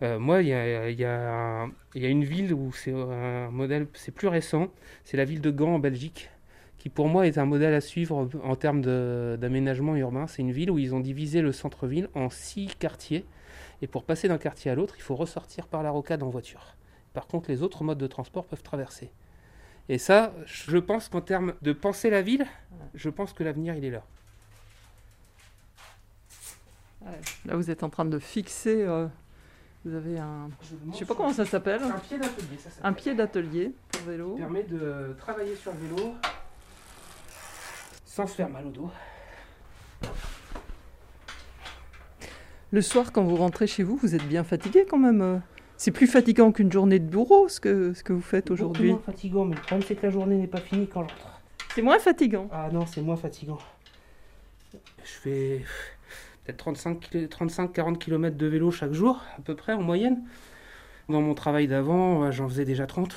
Euh, 0.01 0.19
moi, 0.19 0.41
il 0.41 0.50
y 0.50 0.53
a, 0.53 1.67
une 1.96 2.24
ville 2.24 2.53
où 2.53 2.72
c'est 2.74 4.12
plus 4.13 4.27
récent, 4.27 4.67
c'est 5.05 5.17
la 5.17 5.24
ville 5.24 5.41
de 5.41 5.50
Gand 5.50 5.75
en 5.75 5.79
Belgique, 5.79 6.29
qui 6.77 6.89
pour 6.89 7.08
moi 7.08 7.27
est 7.27 7.38
un 7.38 7.46
modèle 7.46 7.74
à 7.74 7.81
suivre 7.81 8.29
en 8.43 8.55
termes 8.55 8.81
d'aménagement 8.81 9.96
urbain. 9.96 10.27
C'est 10.27 10.41
une 10.41 10.51
ville 10.51 10.69
où 10.69 10.79
ils 10.79 10.93
ont 10.93 11.00
divisé 11.00 11.41
le 11.41 11.53
centre-ville 11.53 12.10
en 12.13 12.29
six 12.29 12.67
quartiers, 12.77 13.25
et 13.81 13.88
pour 13.88 14.03
passer 14.03 14.27
d'un 14.27 14.38
quartier 14.38 14.69
à 14.72 14.75
l'autre, 14.75 14.96
il 14.98 15.01
faut 15.01 15.15
ressortir 15.15 15.67
par 15.67 15.81
la 15.81 15.91
rocade 15.91 16.24
en 16.24 16.29
voiture. 16.29 16.75
Par 17.13 17.25
contre, 17.27 17.50
les 17.50 17.63
autres 17.63 17.84
modes 17.84 17.98
de 17.98 18.08
transport 18.08 18.46
peuvent 18.46 18.63
traverser. 18.63 19.12
Et 19.88 19.98
ça, 19.98 20.34
je 20.46 20.77
pense 20.77 21.08
qu'en 21.08 21.22
termes 21.22 21.53
de 21.62 21.72
penser 21.72 22.10
la 22.10 22.22
ville, 22.22 22.46
je 22.93 23.10
pense 23.10 23.34
que 23.34 23.43
l'avenir, 23.43 23.75
il 23.75 23.86
est 23.86 23.89
là. 23.91 24.03
Là, 27.46 27.56
vous 27.56 27.70
êtes 27.72 27.84
en 27.84 27.89
train 27.89 28.06
de 28.06 28.20
fixer. 28.20 28.84
euh, 28.84 29.08
vous 29.86 29.96
avez 29.96 30.20
un. 30.20 30.50
Je 30.92 30.98
sais 30.98 31.06
pas 31.06 31.16
comment 31.16 31.32
ça 31.34 31.46
s'appelle. 31.46 31.82
Un 31.84 32.00
pied 32.00 32.18
d'atelier, 32.18 32.58
ça 32.58 32.70
s'appelle. 32.70 32.86
Un 32.89 32.94
pied 32.94 33.13
d'atelier 33.16 33.72
pour 33.92 34.01
vélo. 34.04 34.34
qui 34.36 34.42
permet 34.42 34.63
de 34.63 35.16
travailler 35.18 35.56
sur 35.56 35.72
le 35.72 35.78
vélo 35.96 36.13
sans 38.06 38.28
se 38.28 38.36
faire 38.36 38.50
mal 38.50 38.66
au 38.68 38.72
dos. 38.72 38.89
Le 42.72 42.82
soir, 42.82 43.12
quand 43.12 43.24
vous 43.24 43.36
rentrez 43.38 43.68
chez 43.68 43.84
vous, 43.84 43.96
vous 43.98 44.16
êtes 44.16 44.28
bien 44.28 44.44
fatigué 44.44 44.86
quand 44.88 44.98
même. 45.00 45.42
C'est 45.78 45.92
plus 45.92 46.08
fatigant 46.08 46.51
qu'une 46.51 46.72
journée 46.72 47.00
de 47.00 47.08
bureau, 47.08 47.48
ce 47.48 47.60
que, 47.62 47.94
ce 47.94 48.04
que 48.04 48.12
vous 48.13 48.22
faites 48.22 48.51
aujourd'hui. 48.51 48.89
Beaucoup 48.92 49.04
moins 49.06 49.13
fatigant, 49.13 49.46
mais 49.46 49.56
le 49.56 49.62
problème 49.62 49.88
c'est 49.88 49.96
que 49.96 50.06
la 50.06 50.12
journée 50.12 50.36
n'est 50.36 50.48
pas 50.48 50.60
finie 50.60 50.88
quand 50.88 51.04
je 51.08 51.13
rentre. 51.13 51.39
C'est 51.74 51.82
moins 51.82 52.00
fatigant. 52.00 52.50
Ah 52.51 52.70
non, 52.72 52.86
c'est 52.86 53.01
moins 53.01 53.16
fatigant. 53.16 53.58
Je 54.74 54.80
fais 55.04 55.66
peut-être 56.53 57.46
35-40 57.46 57.98
km 57.98 58.38
de 58.38 58.48
vélo 58.48 58.72
chaque 58.72 58.94
jour, 58.94 59.22
à 59.38 59.41
peu 59.41 59.56
près 59.56 59.74
en 59.74 59.82
moyenne. 59.82 60.24
Dans 61.08 61.22
mon 61.22 61.34
travail 61.34 61.68
d'avant, 61.68 62.24
euh, 62.24 62.32
j'en 62.32 62.48
faisais 62.48 62.65
déjà 62.65 62.86
30. 62.86 63.15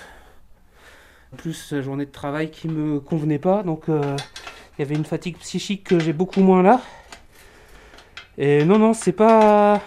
Plus 1.37 1.81
journée 1.81 2.07
de 2.07 2.11
travail 2.11 2.51
qui 2.51 2.69
me 2.69 3.01
convenait 3.01 3.39
pas, 3.39 3.63
donc 3.63 3.89
euh, 3.89 4.17
il 4.77 4.83
y 4.83 4.85
avait 4.85 4.95
une 4.95 5.05
fatigue 5.05 5.39
psychique 5.39 5.85
que 5.85 5.99
j'ai 5.99 6.13
beaucoup 6.13 6.41
moins 6.41 6.63
là. 6.63 6.81
Et 8.39 8.65
non, 8.65 8.79
non, 8.79 8.93
c'est 8.93 9.13
pas. 9.13 9.81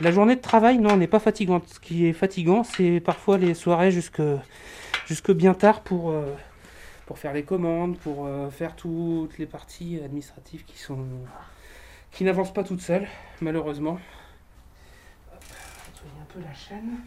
La 0.00 0.10
journée 0.10 0.36
de 0.36 0.40
travail, 0.40 0.78
non, 0.78 0.96
n'est 0.96 1.06
pas 1.06 1.18
fatigante. 1.18 1.68
Ce 1.68 1.80
qui 1.80 2.06
est 2.06 2.12
fatigant, 2.12 2.64
c'est 2.64 3.00
parfois 3.00 3.36
les 3.38 3.54
soirées 3.54 3.90
jusque, 3.90 4.22
jusque 5.06 5.32
bien 5.32 5.54
tard 5.54 5.82
pour, 5.82 6.10
euh, 6.10 6.24
pour 7.06 7.18
faire 7.18 7.32
les 7.32 7.42
commandes, 7.42 7.98
pour 7.98 8.28
faire 8.50 8.74
toutes 8.74 9.38
les 9.38 9.46
parties 9.46 10.00
administratives 10.04 10.64
qui 10.64 10.78
sont 10.78 11.04
qui 12.12 12.24
n'avancent 12.24 12.52
pas 12.52 12.64
toutes 12.64 12.80
seules, 12.82 13.06
malheureusement. 13.40 13.98
Hop, 15.32 15.42
nettoyer 15.88 16.20
un 16.20 16.24
peu 16.32 16.40
la 16.40 16.54
chaîne. 16.54 16.98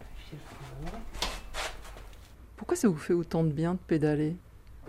Vérifier 0.00 0.38
le 0.38 0.56
fondement. 0.56 1.00
Pourquoi 2.56 2.76
ça 2.76 2.88
vous 2.88 2.96
fait 2.98 3.14
autant 3.14 3.42
de 3.44 3.50
bien 3.50 3.74
de 3.74 3.78
pédaler? 3.78 4.36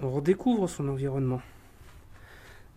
On 0.02 0.12
redécouvre 0.12 0.70
son 0.70 0.88
environnement. 0.90 1.42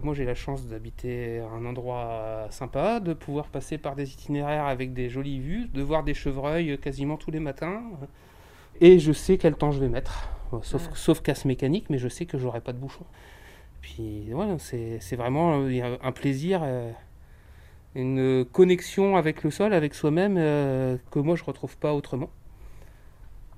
Moi, 0.01 0.15
j'ai 0.15 0.27
la 0.27 0.35
chance 0.35 0.67
d'habiter 0.67 1.41
un 1.41 1.65
endroit 1.65 2.47
sympa, 2.51 3.01
de 3.01 3.15
pouvoir 3.15 3.47
passer 3.47 3.79
par 3.79 3.95
des 3.97 4.13
itinéraires 4.13 4.67
avec 4.67 4.93
des 4.93 5.09
jolies 5.09 5.41
vues, 5.41 5.69
de 5.69 5.81
voir 5.83 6.05
des 6.05 6.13
chevreuils 6.13 6.79
quasiment 6.79 7.17
tous 7.17 7.31
les 7.31 7.41
matins. 7.41 7.83
Et 8.83 8.99
je 8.99 9.13
sais 9.13 9.39
quel 9.39 9.57
temps 9.57 9.71
je 9.71 9.81
vais 9.81 9.89
mettre, 9.89 10.29
sauf, 10.63 10.83
Ouais. 10.89 10.91
sauf 10.95 11.23
casse 11.23 11.47
mécanique, 11.47 11.89
mais 11.89 11.97
je 11.97 12.09
sais 12.09 12.27
que 12.27 12.37
j'aurai 12.37 12.61
pas 12.61 12.75
de 12.75 12.79
bouchon. 12.79 13.07
Puis 13.87 14.33
voilà, 14.33 14.59
c'est 14.59 15.15
vraiment 15.15 15.61
euh, 15.61 15.97
un 16.03 16.11
plaisir, 16.11 16.61
euh, 16.65 16.91
une 17.95 18.45
connexion 18.45 19.17
avec 19.17 19.45
le 19.45 19.53
sol, 19.53 19.73
avec 19.73 19.95
soi-même, 19.95 20.35
euh, 20.39 20.97
que 21.13 21.21
moi 21.21 21.37
je 21.37 21.45
retrouve 21.45 21.77
pas 21.77 21.95
autrement. 21.95 22.29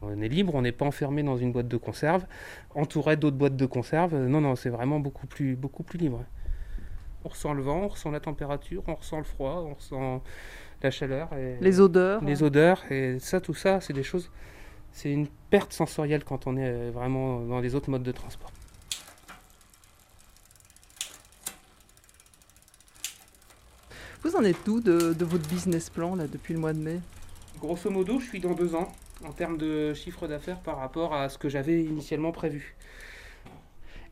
On 0.02 0.20
est 0.20 0.28
libre, 0.28 0.54
on 0.54 0.61
n'est 0.61 0.73
pas 0.73 0.85
enfermé 0.85 1.23
dans 1.23 1.38
une 1.38 1.50
boîte 1.50 1.66
de 1.66 1.78
conserve 1.78 2.26
entouré 2.75 3.16
d'autres 3.16 3.38
boîtes 3.38 3.56
de 3.56 3.64
conserve. 3.64 4.14
Non, 4.14 4.42
non, 4.42 4.54
c'est 4.54 4.68
vraiment 4.68 5.00
beaucoup 5.00 5.26
plus, 5.26 5.56
beaucoup 5.56 5.82
plus 5.82 5.99
libre. 5.99 6.23
On 7.25 7.30
ressent 7.30 7.54
le 7.54 7.62
vent, 7.62 7.85
on 7.85 7.88
ressent 7.88 8.11
la 8.11 8.20
température, 8.20 8.82
on 8.87 8.97
ressent 8.97 9.18
le 9.18 9.25
froid, 9.25 9.64
on 9.66 9.73
ressent 9.73 10.23
la 10.82 10.90
chaleur, 10.90 11.32
et 11.32 11.56
Les 11.62 11.80
odeurs 11.80 12.23
les 12.23 12.42
odeurs, 12.42 12.85
et 12.92 13.18
ça, 13.18 13.40
tout 13.40 13.54
ça, 13.54 13.80
c'est 13.80 13.94
des 13.94 14.02
choses. 14.02 14.30
C'est 14.92 15.11
une 15.11 15.26
perte 15.49 15.73
sensorielle 15.73 16.23
quand 16.23 16.47
on 16.47 16.58
est 16.58 16.90
vraiment 16.90 17.40
dans 17.40 17.61
les 17.61 17.75
autres 17.75 17.88
modes 17.88 18.02
de 18.02 18.12
transport. 18.12 18.50
Vous 24.28 24.37
en 24.37 24.44
êtes 24.44 24.68
où 24.68 24.80
de, 24.80 25.14
de 25.14 25.25
votre 25.25 25.49
business 25.49 25.88
plan 25.88 26.14
là 26.14 26.26
depuis 26.26 26.52
le 26.52 26.61
mois 26.61 26.75
de 26.75 26.78
mai? 26.78 27.00
Grosso 27.61 27.88
modo, 27.88 28.20
je 28.20 28.26
suis 28.26 28.40
dans 28.40 28.52
deux 28.52 28.75
ans 28.75 28.92
en 29.25 29.32
termes 29.32 29.56
de 29.56 29.94
chiffre 29.94 30.28
d'affaires 30.28 30.61
par 30.61 30.76
rapport 30.76 31.14
à 31.14 31.30
ce 31.30 31.38
que 31.38 31.49
j'avais 31.49 31.82
initialement 31.82 32.30
prévu. 32.30 32.76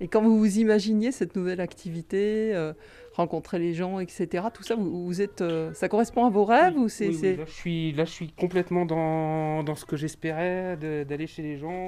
Et 0.00 0.08
quand 0.08 0.22
vous 0.22 0.38
vous 0.38 0.58
imaginiez 0.58 1.12
cette 1.12 1.36
nouvelle 1.36 1.60
activité, 1.60 2.54
euh, 2.54 2.72
rencontrer 3.12 3.58
les 3.58 3.74
gens, 3.74 4.00
etc., 4.00 4.46
tout 4.54 4.62
ça, 4.62 4.74
vous, 4.74 5.04
vous 5.04 5.20
êtes, 5.20 5.42
euh, 5.42 5.74
ça 5.74 5.90
correspond 5.90 6.24
à 6.24 6.30
vos 6.30 6.46
rêves 6.46 6.78
ou 6.78 6.88
c'est, 6.88 7.08
Oui, 7.08 7.14
oui, 7.14 7.20
c'est- 7.20 7.36
là, 7.36 7.44
je 7.46 7.52
suis, 7.52 7.92
là, 7.92 8.04
je 8.06 8.10
suis 8.10 8.32
complètement 8.32 8.86
dans, 8.86 9.62
dans 9.64 9.74
ce 9.74 9.84
que 9.84 9.96
j'espérais, 9.96 10.78
d'aller 10.78 11.26
chez 11.26 11.42
les 11.42 11.58
gens. 11.58 11.86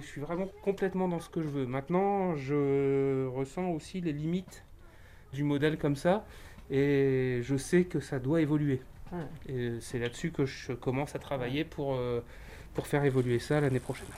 Je 0.00 0.06
suis 0.06 0.22
vraiment 0.22 0.48
complètement 0.62 1.08
dans 1.08 1.20
ce 1.20 1.28
que 1.28 1.42
je 1.42 1.48
veux. 1.48 1.66
Maintenant, 1.66 2.36
je 2.36 3.26
ressens 3.26 3.68
aussi 3.68 4.00
les 4.00 4.12
limites 4.14 4.64
du 5.34 5.44
modèle 5.44 5.76
comme 5.76 5.96
ça. 5.96 6.24
Et 6.70 7.40
je 7.42 7.56
sais 7.56 7.84
que 7.84 8.00
ça 8.00 8.18
doit 8.18 8.40
évoluer. 8.40 8.82
Ouais. 9.12 9.52
Et 9.52 9.80
c'est 9.80 9.98
là-dessus 9.98 10.32
que 10.32 10.46
je 10.46 10.72
commence 10.72 11.14
à 11.14 11.18
travailler 11.18 11.64
pour, 11.64 11.94
euh, 11.94 12.20
pour 12.74 12.86
faire 12.86 13.04
évoluer 13.04 13.38
ça 13.38 13.60
l'année 13.60 13.78
prochaine. 13.80 14.08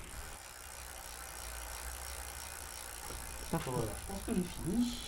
Parfait. 3.51 3.71
Voilà, 3.71 3.93
je 3.99 4.13
pense 4.13 4.23
que 4.27 4.33
j'ai 4.35 4.43
fini. 4.43 5.03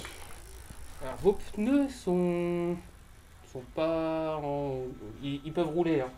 Alors, 1.02 1.16
vos 1.22 1.38
pneus 1.54 1.88
sont, 1.88 2.76
sont 3.52 3.62
pas 3.74 4.36
en... 4.42 4.80
Ils, 5.22 5.40
ils 5.44 5.52
peuvent 5.52 5.68
rouler, 5.68 6.00
hein. 6.02 6.08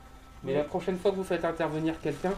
mais 0.42 0.54
la 0.54 0.64
prochaine 0.64 0.98
fois 0.98 1.10
que 1.12 1.16
vous 1.16 1.24
faites 1.24 1.44
intervenir 1.44 2.00
quelqu'un, 2.00 2.32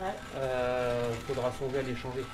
il 0.00 1.16
faudra 1.26 1.50
songer 1.52 1.78
à 1.78 1.82
les 1.82 1.94
changer. 1.96 2.24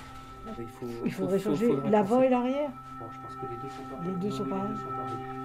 Il, 0.59 0.67
faut, 0.67 0.87
Il 1.05 1.13
faudrait 1.13 1.39
faut- 1.39 1.51
changer 1.51 1.71
l'avant 1.91 2.23
et 2.23 2.29
l'arrière. 2.31 2.71
Bon, 2.99 3.07
je 3.13 3.19
pense 3.19 3.35
que 3.37 3.47
les 3.51 3.57
deux 3.63 3.69
sont 3.75 3.83
pareils. 3.91 4.09
Les 4.09 4.15
deux 4.21 4.31
sont 4.31 4.45
Oui, 4.45 5.40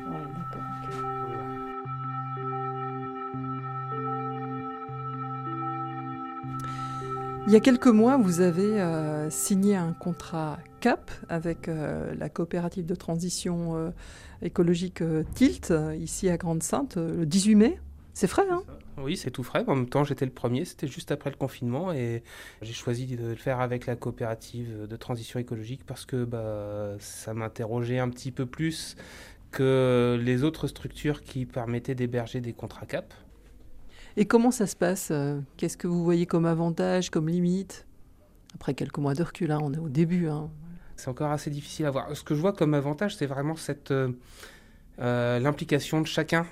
Il 7.47 7.53
y 7.53 7.55
a 7.55 7.59
quelques 7.59 7.85
mois, 7.85 8.17
vous 8.17 8.41
avez 8.41 8.81
euh, 8.81 9.29
signé 9.29 9.75
un 9.75 9.93
contrat 9.93 10.57
CAP 10.79 11.11
avec 11.29 11.67
euh, 11.67 12.15
la 12.15 12.27
coopérative 12.27 12.87
de 12.87 12.95
transition 12.95 13.75
euh, 13.77 13.91
écologique 14.41 15.03
Tilt, 15.35 15.71
ici 15.99 16.27
à 16.27 16.37
Grande-Sainte, 16.37 16.97
le 16.97 17.23
18 17.23 17.55
mai. 17.55 17.79
C'est 18.15 18.25
frais, 18.25 18.49
hein? 18.49 18.63
Oui, 18.97 19.15
c'est 19.15 19.29
tout 19.29 19.43
frais. 19.43 19.63
En 19.67 19.75
même 19.75 19.89
temps, 19.89 20.03
j'étais 20.03 20.25
le 20.25 20.31
premier. 20.31 20.65
C'était 20.65 20.87
juste 20.87 21.11
après 21.11 21.29
le 21.29 21.35
confinement 21.35 21.91
et 21.91 22.23
j'ai 22.63 22.73
choisi 22.73 23.05
de 23.15 23.27
le 23.27 23.35
faire 23.35 23.59
avec 23.59 23.85
la 23.85 23.95
coopérative 23.95 24.87
de 24.87 24.95
transition 24.95 25.39
écologique 25.39 25.85
parce 25.85 26.05
que 26.05 26.23
bah, 26.23 26.95
ça 26.97 27.35
m'interrogeait 27.35 27.99
un 27.99 28.09
petit 28.09 28.31
peu 28.31 28.47
plus 28.47 28.95
que 29.51 30.19
les 30.19 30.43
autres 30.43 30.67
structures 30.67 31.21
qui 31.21 31.45
permettaient 31.45 31.95
d'héberger 31.95 32.41
des 32.41 32.53
contrats 32.53 32.87
CAP. 32.87 33.13
Et 34.17 34.25
comment 34.25 34.51
ça 34.51 34.65
se 34.65 34.75
passe 34.75 35.09
euh, 35.11 35.41
Qu'est-ce 35.57 35.77
que 35.77 35.87
vous 35.87 36.03
voyez 36.03 36.25
comme 36.25 36.45
avantage, 36.45 37.09
comme 37.09 37.27
limite? 37.27 37.85
Après 38.53 38.73
quelques 38.73 38.97
mois 38.97 39.13
de 39.13 39.23
recul, 39.23 39.51
hein, 39.51 39.59
on 39.61 39.73
est 39.73 39.77
au 39.77 39.89
début. 39.89 40.29
hein. 40.29 40.49
C'est 40.95 41.09
encore 41.09 41.31
assez 41.31 41.49
difficile 41.49 41.85
à 41.85 41.91
voir. 41.91 42.15
Ce 42.15 42.23
que 42.23 42.33
je 42.33 42.39
vois 42.39 42.53
comme 42.53 42.73
avantage, 42.73 43.17
c'est 43.17 43.25
vraiment 43.25 43.57
cette 43.57 43.91
euh, 43.91 44.13
euh, 44.99 45.39
l'implication 45.39 45.99
de 45.99 46.07
chacun. 46.07 46.45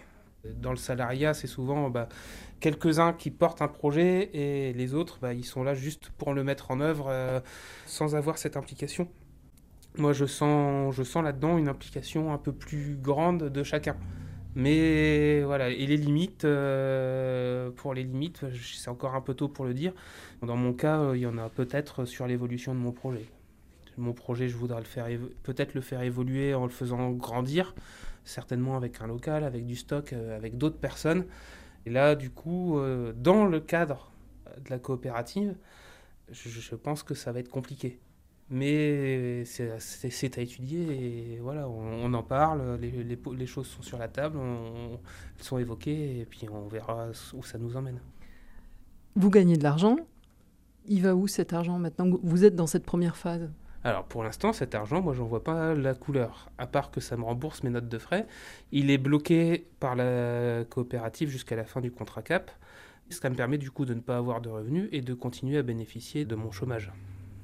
Dans 0.57 0.71
le 0.71 0.77
salariat, 0.77 1.33
c'est 1.33 1.47
souvent 1.47 1.89
bah, 1.89 2.09
quelques-uns 2.59 3.13
qui 3.13 3.31
portent 3.31 3.61
un 3.61 3.69
projet 3.69 4.29
et 4.33 4.73
les 4.73 4.93
autres, 4.93 5.19
bah, 5.21 5.33
ils 5.33 5.45
sont 5.45 5.63
là 5.63 5.73
juste 5.73 6.09
pour 6.17 6.33
le 6.33 6.43
mettre 6.43 6.69
en 6.69 6.81
œuvre 6.81 7.41
sans 7.85 8.13
avoir 8.13 8.37
cette 8.37 8.57
implication. 8.57 9.07
Moi, 9.95 10.11
je 10.11 10.25
sens, 10.25 10.93
je 10.93 11.03
sens 11.03 11.23
là-dedans 11.23 11.57
une 11.57 11.69
implication 11.69 12.33
un 12.33 12.37
peu 12.37 12.51
plus 12.51 12.97
grande 13.01 13.43
de 13.43 13.63
chacun. 13.63 13.95
Mais 14.55 15.41
voilà, 15.43 15.69
et 15.69 15.85
les 15.87 15.97
limites, 15.97 16.45
euh, 16.45 17.71
pour 17.71 17.93
les 17.93 18.03
limites, 18.03 18.45
c'est 18.61 18.89
encore 18.89 19.15
un 19.15 19.21
peu 19.21 19.33
tôt 19.33 19.47
pour 19.47 19.65
le 19.65 19.73
dire. 19.73 19.93
Dans 20.43 20.55
mon 20.55 20.73
cas, 20.73 20.99
euh, 20.99 21.17
il 21.17 21.21
y 21.21 21.25
en 21.25 21.37
a 21.37 21.49
peut-être 21.49 22.05
sur 22.05 22.27
l'évolution 22.27 22.75
de 22.75 22.79
mon 22.79 22.91
projet. 22.91 23.25
Mon 23.97 24.13
projet, 24.13 24.49
je 24.49 24.55
voudrais 24.55 24.83
peut-être 25.43 25.73
le 25.73 25.81
faire 25.81 26.01
évoluer 26.01 26.53
en 26.53 26.65
le 26.65 26.71
faisant 26.71 27.11
grandir, 27.11 27.73
certainement 28.25 28.75
avec 28.75 29.01
un 29.01 29.07
local, 29.07 29.43
avec 29.43 29.65
du 29.65 29.75
stock, 29.75 30.13
euh, 30.13 30.35
avec 30.35 30.57
d'autres 30.57 30.79
personnes. 30.79 31.25
Et 31.85 31.89
là, 31.89 32.15
du 32.15 32.29
coup, 32.29 32.79
dans 33.17 33.45
le 33.45 33.59
cadre 33.59 34.09
de 34.63 34.69
la 34.69 34.79
coopérative, 34.79 35.53
je 36.31 36.75
pense 36.75 37.03
que 37.03 37.13
ça 37.13 37.33
va 37.33 37.41
être 37.41 37.49
compliqué. 37.49 37.99
Mais 38.49 39.43
c'est 39.45 40.37
à 40.37 40.41
étudier 40.41 41.35
et 41.35 41.39
voilà, 41.39 41.67
on, 41.67 42.13
en 42.13 42.23
parle, 42.23 42.77
les, 42.79 42.91
les, 42.91 43.45
choses 43.45 43.67
sont 43.67 43.81
sur 43.81 43.97
la 43.97 44.07
table, 44.07 44.37
elles 44.37 45.43
sont 45.43 45.57
évoquées 45.57 46.19
et 46.19 46.25
puis 46.25 46.47
on 46.51 46.67
verra 46.67 47.07
où 47.33 47.43
ça 47.43 47.57
nous 47.57 47.75
emmène. 47.75 47.99
Vous 49.15 49.29
gagnez 49.29 49.57
de 49.57 49.63
l'argent. 49.63 49.97
Il 50.85 51.01
va 51.01 51.15
où 51.15 51.27
cet 51.27 51.53
argent 51.53 51.79
maintenant 51.79 52.07
Vous 52.21 52.43
êtes 52.43 52.55
dans 52.55 52.67
cette 52.67 52.85
première 52.85 53.15
phase? 53.15 53.49
Alors 53.85 54.05
pour 54.05 54.23
l'instant, 54.23 54.53
cet 54.53 54.75
argent, 54.75 55.01
moi 55.01 55.13
j'en 55.13 55.25
vois 55.25 55.43
pas 55.43 55.73
la 55.73 55.93
couleur, 55.93 56.49
à 56.57 56.67
part 56.67 56.89
que 56.89 57.01
ça 57.01 57.17
me 57.17 57.23
rembourse 57.23 57.63
mes 57.63 57.69
notes 57.69 57.89
de 57.89 57.97
frais. 57.97 58.27
Il 58.71 58.89
est 58.89 58.97
bloqué 58.97 59.67
par 59.79 59.95
la 59.95 60.63
coopérative 60.69 61.29
jusqu'à 61.29 61.55
la 61.55 61.65
fin 61.65 61.81
du 61.81 61.91
contrat 61.91 62.21
CAP. 62.21 62.49
Ça 63.09 63.29
me 63.29 63.35
permet 63.35 63.57
du 63.57 63.71
coup 63.71 63.85
de 63.85 63.93
ne 63.93 63.99
pas 63.99 64.17
avoir 64.17 64.41
de 64.41 64.49
revenus 64.49 64.87
et 64.91 65.01
de 65.01 65.13
continuer 65.13 65.57
à 65.57 65.63
bénéficier 65.63 66.25
de 66.25 66.35
mon 66.35 66.51
chômage. 66.51 66.91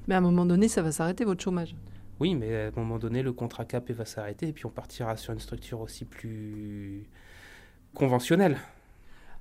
Mais 0.09 0.15
à 0.15 0.17
un 0.17 0.21
moment 0.21 0.47
donné, 0.47 0.67
ça 0.67 0.81
va 0.81 0.91
s'arrêter 0.91 1.23
votre 1.23 1.43
chômage 1.43 1.75
Oui, 2.19 2.33
mais 2.33 2.63
à 2.63 2.67
un 2.69 2.71
moment 2.75 2.97
donné, 2.97 3.21
le 3.21 3.31
contrat 3.31 3.63
CAP 3.63 3.91
va 3.91 4.05
s'arrêter 4.05 4.47
et 4.47 4.53
puis 4.53 4.65
on 4.65 4.71
partira 4.71 5.15
sur 5.17 5.33
une 5.33 5.39
structure 5.39 5.81
aussi 5.81 6.03
plus 6.03 7.03
conventionnelle. 7.93 8.57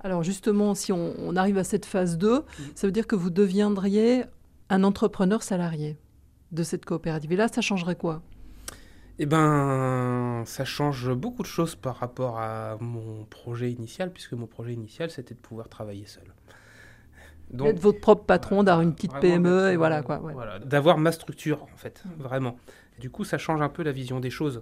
Alors 0.01 0.21
justement, 0.21 0.75
si 0.75 0.93
on, 0.93 1.35
arrive 1.35 1.57
à 1.57 1.63
cette 1.63 1.87
phase 1.87 2.19
2, 2.19 2.45
ça 2.75 2.85
veut 2.85 2.91
dire 2.91 3.07
que 3.07 3.15
vous 3.15 3.31
deviendriez 3.31 4.25
un 4.69 4.83
entrepreneur 4.83 5.41
salarié 5.41 5.97
de 6.51 6.61
cette 6.61 6.85
coopérative. 6.85 7.31
Et 7.31 7.35
là, 7.35 7.47
ça 7.47 7.61
changerait 7.61 7.95
quoi? 7.95 8.21
Eh 9.17 9.25
ben, 9.25 10.43
ça 10.45 10.65
change 10.65 11.11
beaucoup 11.15 11.41
de 11.41 11.47
choses 11.47 11.73
par 11.73 11.95
rapport 11.95 12.37
à 12.39 12.77
mon 12.79 13.25
projet 13.25 13.71
initial, 13.71 14.13
puisque 14.13 14.33
mon 14.33 14.45
projet 14.45 14.73
initial, 14.73 15.09
c'était 15.09 15.33
de 15.33 15.39
pouvoir 15.39 15.67
travailler 15.67 16.05
seul. 16.05 16.31
D'être 17.51 17.79
votre 17.79 17.99
propre 17.99 18.25
patron, 18.25 18.63
d'avoir 18.63 18.81
une 18.81 18.93
petite 18.93 19.13
PME, 19.19 19.71
et 19.71 19.75
voilà 19.75 20.03
quoi. 20.03 20.17
Voilà, 20.17 20.59
d'avoir 20.59 20.97
ma 20.97 21.11
structure, 21.11 21.63
en 21.63 21.77
fait, 21.77 22.03
vraiment. 22.17 22.57
du 22.99 23.09
coup, 23.09 23.23
ça 23.23 23.37
change 23.37 23.61
un 23.61 23.69
peu 23.69 23.83
la 23.83 23.91
vision 23.91 24.19
des 24.19 24.29
choses. 24.29 24.61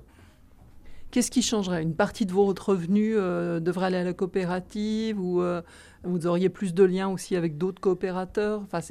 Qu'est-ce 1.09 1.31
qui 1.31 1.41
changerait? 1.41 1.83
Une 1.83 1.95
partie 1.95 2.25
de 2.25 2.33
votre 2.33 2.69
revenu 2.69 3.15
euh, 3.15 3.59
devrait 3.61 3.87
aller 3.87 3.97
à 3.97 4.03
la 4.03 4.13
coopérative 4.13 5.19
ou 5.19 5.41
euh, 5.41 5.61
vous 6.03 6.27
auriez 6.27 6.49
plus 6.49 6.73
de 6.73 6.83
liens 6.83 7.07
aussi 7.07 7.35
avec 7.35 7.57
d'autres 7.57 7.79
coopérateurs? 7.79 8.61
Enfin, 8.61 8.81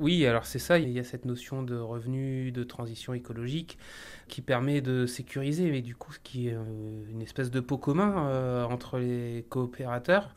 oui, 0.00 0.26
alors 0.26 0.46
c'est 0.46 0.58
ça, 0.58 0.78
il 0.78 0.90
y 0.90 0.98
a 0.98 1.04
cette 1.04 1.24
notion 1.24 1.62
de 1.62 1.76
revenu 1.76 2.50
de 2.50 2.64
transition 2.64 3.14
écologique 3.14 3.78
qui 4.28 4.40
permet 4.42 4.80
de 4.80 5.06
sécuriser, 5.06 5.70
mais 5.70 5.82
du 5.82 5.94
coup, 5.94 6.12
ce 6.12 6.18
qui 6.18 6.48
est 6.48 6.54
euh, 6.54 6.62
une 7.10 7.22
espèce 7.22 7.50
de 7.50 7.60
pot 7.60 7.78
commun 7.78 8.26
euh, 8.28 8.64
entre 8.64 8.98
les 8.98 9.44
coopérateurs. 9.48 10.34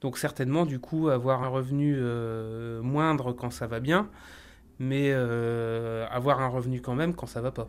Donc 0.00 0.18
certainement, 0.18 0.66
du 0.66 0.78
coup, 0.78 1.08
avoir 1.08 1.42
un 1.42 1.48
revenu 1.48 1.96
euh, 1.98 2.82
moindre 2.82 3.32
quand 3.32 3.50
ça 3.50 3.66
va 3.66 3.80
bien, 3.80 4.08
mais 4.78 5.12
avoir 5.12 6.40
un 6.40 6.48
revenu 6.48 6.80
quand 6.80 6.94
même 6.94 7.14
quand 7.14 7.26
ça 7.26 7.40
va 7.40 7.50
pas. 7.50 7.68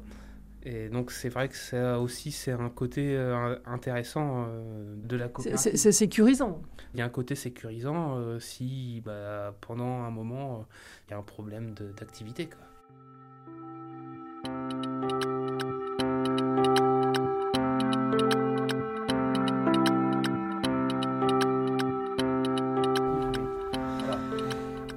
Et 0.63 0.89
donc 0.89 1.11
c'est 1.11 1.29
vrai 1.29 1.47
que 1.47 1.55
ça 1.55 1.99
aussi 1.99 2.31
c'est 2.31 2.51
un 2.51 2.69
côté 2.69 3.15
euh, 3.15 3.55
intéressant 3.65 4.45
euh, 4.47 4.95
de 4.97 5.15
la 5.15 5.29
coopérative. 5.29 5.75
C'est 5.75 5.91
sécurisant. 5.91 6.61
Il 6.93 6.99
y 6.99 7.01
a 7.01 7.05
un 7.05 7.09
côté 7.09 7.35
sécurisant 7.35 8.17
euh, 8.17 8.39
si 8.39 9.01
bah, 9.05 9.55
pendant 9.61 10.03
un 10.03 10.11
moment 10.11 10.65
il 11.07 11.11
y 11.11 11.13
a 11.13 11.17
un 11.17 11.23
problème 11.23 11.73
d'activité. 11.97 12.49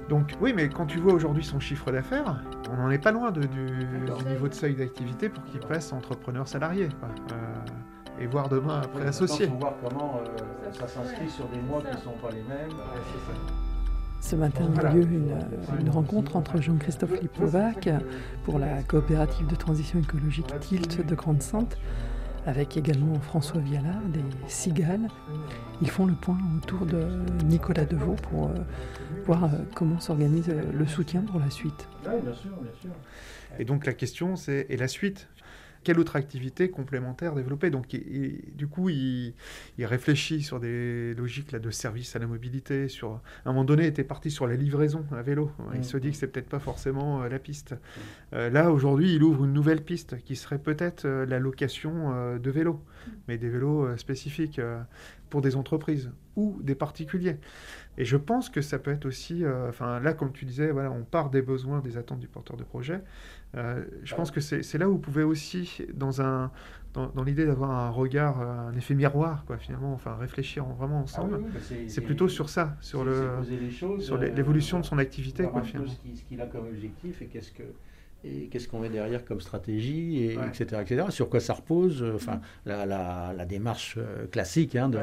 Donc 0.09 0.33
oui, 0.41 0.53
mais 0.53 0.67
quand 0.67 0.85
tu 0.85 0.99
vois 0.99 1.13
aujourd'hui 1.13 1.43
son 1.43 1.59
chiffre 1.59 1.91
d'affaires, 1.91 2.43
on 2.73 2.77
n'en 2.77 2.89
est 2.89 2.97
pas 2.97 3.11
loin 3.11 3.31
du, 3.31 3.47
niveau 4.27 4.47
de 4.47 4.53
seuil 4.53 4.75
d'activité 4.75 5.29
pour 5.29 5.43
qu'il 5.45 5.59
passe 5.59 5.93
entrepreneur 5.93 6.47
salarié. 6.47 6.89
Euh, 7.31 7.35
et 8.19 8.27
voir 8.27 8.47
demain 8.49 8.81
après 8.83 9.07
associé. 9.07 9.45
Il 9.45 9.51
faut 9.51 9.57
voir 9.57 9.73
comment 9.83 10.19
euh, 10.19 10.71
ça 10.71 10.87
s'inscrit 10.87 11.29
sur 11.29 11.47
des 11.47 11.59
mois 11.61 11.81
qui 11.81 11.95
ne 11.95 12.01
sont 12.01 12.17
pas 12.21 12.29
les 12.29 12.43
mêmes. 12.43 12.77
Ce 14.19 14.35
matin 14.35 14.65
a 14.81 14.95
eu 14.95 15.01
lieu 15.01 15.19
une, 15.79 15.89
rencontre 15.89 16.35
entre 16.35 16.61
Jean-Christophe 16.61 17.19
Lipovac 17.21 17.89
pour 18.45 18.57
la 18.57 18.81
coopérative 18.83 19.47
de 19.47 19.55
transition 19.55 19.99
écologique 19.99 20.47
TILT 20.61 21.05
de 21.05 21.15
Grande-Sainte 21.15 21.77
avec 22.45 22.77
également 22.77 23.19
François 23.19 23.61
Vialard 23.61 24.01
des 24.09 24.23
Cigales. 24.47 25.07
Ils 25.81 25.89
font 25.89 26.05
le 26.05 26.13
point 26.13 26.37
autour 26.57 26.85
de 26.85 27.07
Nicolas 27.45 27.85
Deveau 27.85 28.13
pour 28.13 28.47
euh, 28.47 28.53
voir 29.25 29.45
euh, 29.45 29.57
comment 29.75 29.99
s'organise 29.99 30.49
euh, 30.49 30.61
le 30.73 30.85
soutien 30.85 31.21
pour 31.21 31.39
la 31.39 31.49
suite. 31.49 31.87
Oui, 32.05 32.13
bien 32.21 32.33
sûr, 32.33 32.51
bien 32.61 32.71
sûr. 32.81 32.91
Et 33.59 33.65
donc 33.65 33.85
la 33.85 33.93
question 33.93 34.35
c'est, 34.35 34.65
et 34.69 34.77
la 34.77 34.87
suite? 34.87 35.27
Quelle 35.83 35.99
autre 35.99 36.15
activité 36.15 36.69
complémentaire 36.69 37.35
développer 37.35 37.69
Donc, 37.69 37.87
du 37.87 38.67
coup, 38.67 38.89
il, 38.89 39.33
réfléchit 39.79 40.41
sur 40.41 40.59
des 40.59 41.13
logiques 41.15 41.51
là, 41.51 41.59
de 41.59 41.69
service 41.71 42.15
à 42.15 42.19
la 42.19 42.27
mobilité. 42.27 42.87
Sur, 42.87 43.11
à 43.11 43.19
un 43.45 43.51
moment 43.51 43.65
donné, 43.65 43.83
il 43.83 43.87
était 43.87 44.03
parti 44.03 44.31
sur 44.31 44.47
la 44.47 44.55
livraison 44.55 45.05
à 45.11 45.21
vélo. 45.21 45.51
Il 45.73 45.81
mm. 45.81 45.83
se 45.83 45.97
dit 45.97 46.11
que 46.11 46.17
c'est 46.17 46.27
peut-être 46.27 46.49
pas 46.49 46.59
forcément 46.59 47.23
euh, 47.23 47.29
la 47.29 47.39
piste. 47.39 47.75
Euh, 48.33 48.49
là, 48.49 48.71
aujourd'hui, 48.71 49.13
il 49.13 49.23
ouvre 49.23 49.45
une 49.45 49.53
nouvelle 49.53 49.83
piste 49.83 50.21
qui 50.23 50.35
serait 50.35 50.59
peut-être 50.59 51.05
euh, 51.05 51.25
la 51.25 51.39
location 51.39 52.37
de 52.37 52.51
vélos, 52.51 52.81
mm. 53.07 53.11
mais 53.27 53.37
des 53.37 53.49
vélos 53.49 53.97
spécifiques 53.97 54.61
pour 55.29 55.41
des 55.41 55.55
entreprises 55.55 56.11
ou 56.35 56.59
des 56.61 56.75
particuliers. 56.75 57.37
Et 57.97 58.05
je 58.05 58.17
pense 58.17 58.49
que 58.49 58.61
ça 58.61 58.79
peut 58.79 58.91
être 58.91 59.05
aussi, 59.05 59.43
enfin 59.69 59.99
là, 59.99 60.13
comme 60.13 60.31
tu 60.31 60.45
disais, 60.45 60.71
voilà, 60.71 60.91
on 60.91 61.03
part 61.03 61.29
des 61.29 61.41
besoins, 61.41 61.79
des 61.79 61.97
attentes 61.97 62.19
du 62.19 62.27
porteur 62.27 62.57
de 62.57 62.63
projet. 62.63 63.01
Euh, 63.55 63.83
je 64.03 64.15
pense 64.15 64.31
que 64.31 64.41
c'est 64.41 64.77
là 64.77 64.89
où 64.89 64.93
vous 64.93 64.99
pouvez 64.99 65.23
aussi, 65.23 65.85
dans, 65.93 66.21
un, 66.21 66.51
dans, 66.93 67.23
l'idée 67.23 67.45
d'avoir 67.45 67.71
un 67.71 67.89
regard, 67.89 68.41
euh, 68.41 68.69
un 68.69 68.75
effet 68.75 68.95
miroir, 68.95 69.45
quoi, 69.45 69.57
finalement, 69.57 69.93
enfin 69.93 70.15
réfléchir 70.15 70.65
vraiment 70.65 70.99
ah 70.99 71.03
ensemble. 71.03 71.39
Bah, 71.39 71.59
c'est 71.87 72.01
plutôt 72.01 72.27
sur 72.27 72.49
ça, 72.49 72.75
sur 72.81 73.03
euh, 73.05 73.41
l'évolution 74.35 74.79
de 74.79 74.85
son 74.85 74.97
activité, 74.97 75.43
quoi, 75.43 75.61
finalement. 75.61 75.91
Ce 75.91 76.23
qu'il 76.23 76.41
a 76.41 76.47
comme 76.47 76.67
objectif 76.67 77.21
et 77.21 77.27
qu'est-ce 77.27 77.51
que 77.51 77.63
et 78.25 78.47
qu'est-ce 78.47 78.69
qu'on 78.69 78.79
met 78.79 78.87
derrière 78.87 79.25
comme 79.25 79.41
stratégie, 79.41 80.19
et, 80.19 80.33
etc., 80.35 80.81
etc. 80.81 81.07
Sur 81.09 81.29
quoi 81.29 81.41
ça 81.41 81.55
repose, 81.55 82.05
enfin, 82.15 82.39
la, 82.65 82.85
la, 82.85 83.45
démarche 83.45 83.99
classique, 84.31 84.77
hein, 84.77 84.87
de, 84.87 84.97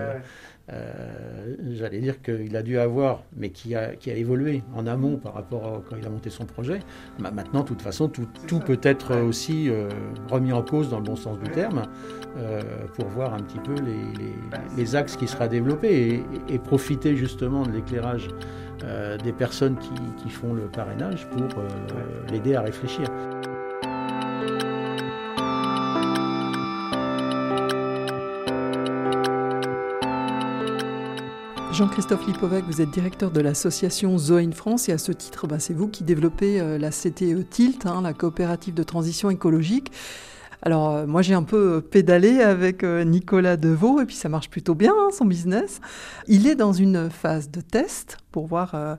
euh, 0.72 1.56
j'allais 1.72 2.00
dire 2.00 2.22
qu'il 2.22 2.56
a 2.56 2.62
dû 2.62 2.78
avoir, 2.78 3.22
mais 3.36 3.50
qui 3.50 3.74
a, 3.74 3.94
qui 3.94 4.10
a 4.10 4.14
évolué 4.14 4.62
en 4.74 4.86
amont 4.86 5.16
par 5.16 5.34
rapport 5.34 5.66
à 5.66 5.82
quand 5.88 5.96
il 5.96 6.06
a 6.06 6.10
monté 6.10 6.30
son 6.30 6.44
projet. 6.44 6.80
Bah, 7.18 7.30
maintenant, 7.30 7.60
de 7.60 7.66
toute 7.66 7.82
façon, 7.82 8.08
tout, 8.08 8.28
tout 8.46 8.60
peut 8.60 8.80
être 8.82 9.16
aussi 9.16 9.70
remis 10.28 10.52
en 10.52 10.62
cause 10.62 10.90
dans 10.90 10.98
le 10.98 11.04
bon 11.04 11.16
sens 11.16 11.38
du 11.38 11.50
terme, 11.50 11.82
pour 12.94 13.06
voir 13.06 13.34
un 13.34 13.40
petit 13.40 13.58
peu 13.58 13.74
les, 13.74 14.22
les, 14.22 14.76
les 14.76 14.96
axes 14.96 15.16
qui 15.16 15.26
sera 15.26 15.48
développés 15.48 16.24
et, 16.48 16.54
et 16.54 16.58
profiter 16.58 17.16
justement 17.16 17.62
de 17.62 17.72
l'éclairage 17.72 18.28
euh, 18.84 19.18
des 19.18 19.32
personnes 19.32 19.76
qui, 19.76 20.30
font 20.30 20.54
le 20.54 20.62
parrainage 20.62 21.26
pour 21.26 21.42
euh, 21.58 21.68
l'aider 22.30 22.54
à 22.54 22.62
réfléchir. 22.62 23.04
Jean-Christophe 31.80 32.26
Lipovac, 32.26 32.62
vous 32.66 32.82
êtes 32.82 32.90
directeur 32.90 33.30
de 33.30 33.40
l'association 33.40 34.18
Zoe 34.18 34.52
France 34.52 34.90
et 34.90 34.92
à 34.92 34.98
ce 34.98 35.12
titre, 35.12 35.46
bah, 35.46 35.58
c'est 35.58 35.72
vous 35.72 35.88
qui 35.88 36.04
développez 36.04 36.60
euh, 36.60 36.76
la 36.76 36.90
CTE 36.90 37.48
TILT, 37.48 37.86
hein, 37.86 38.02
la 38.02 38.12
coopérative 38.12 38.74
de 38.74 38.82
transition 38.82 39.30
écologique. 39.30 39.90
Alors 40.60 40.90
euh, 40.90 41.06
moi 41.06 41.22
j'ai 41.22 41.32
un 41.32 41.42
peu 41.42 41.76
euh, 41.76 41.80
pédalé 41.80 42.42
avec 42.42 42.82
Nicolas 42.82 43.56
Deveau 43.56 43.98
et 44.02 44.04
puis 44.04 44.16
ça 44.16 44.28
marche 44.28 44.50
plutôt 44.50 44.74
bien 44.74 44.92
hein, 44.94 45.08
son 45.10 45.24
business. 45.24 45.80
Il 46.28 46.46
est 46.46 46.54
dans 46.54 46.74
une 46.74 47.08
phase 47.08 47.50
de 47.50 47.62
test 47.62 48.18
pour 48.30 48.46
voir 48.46 48.98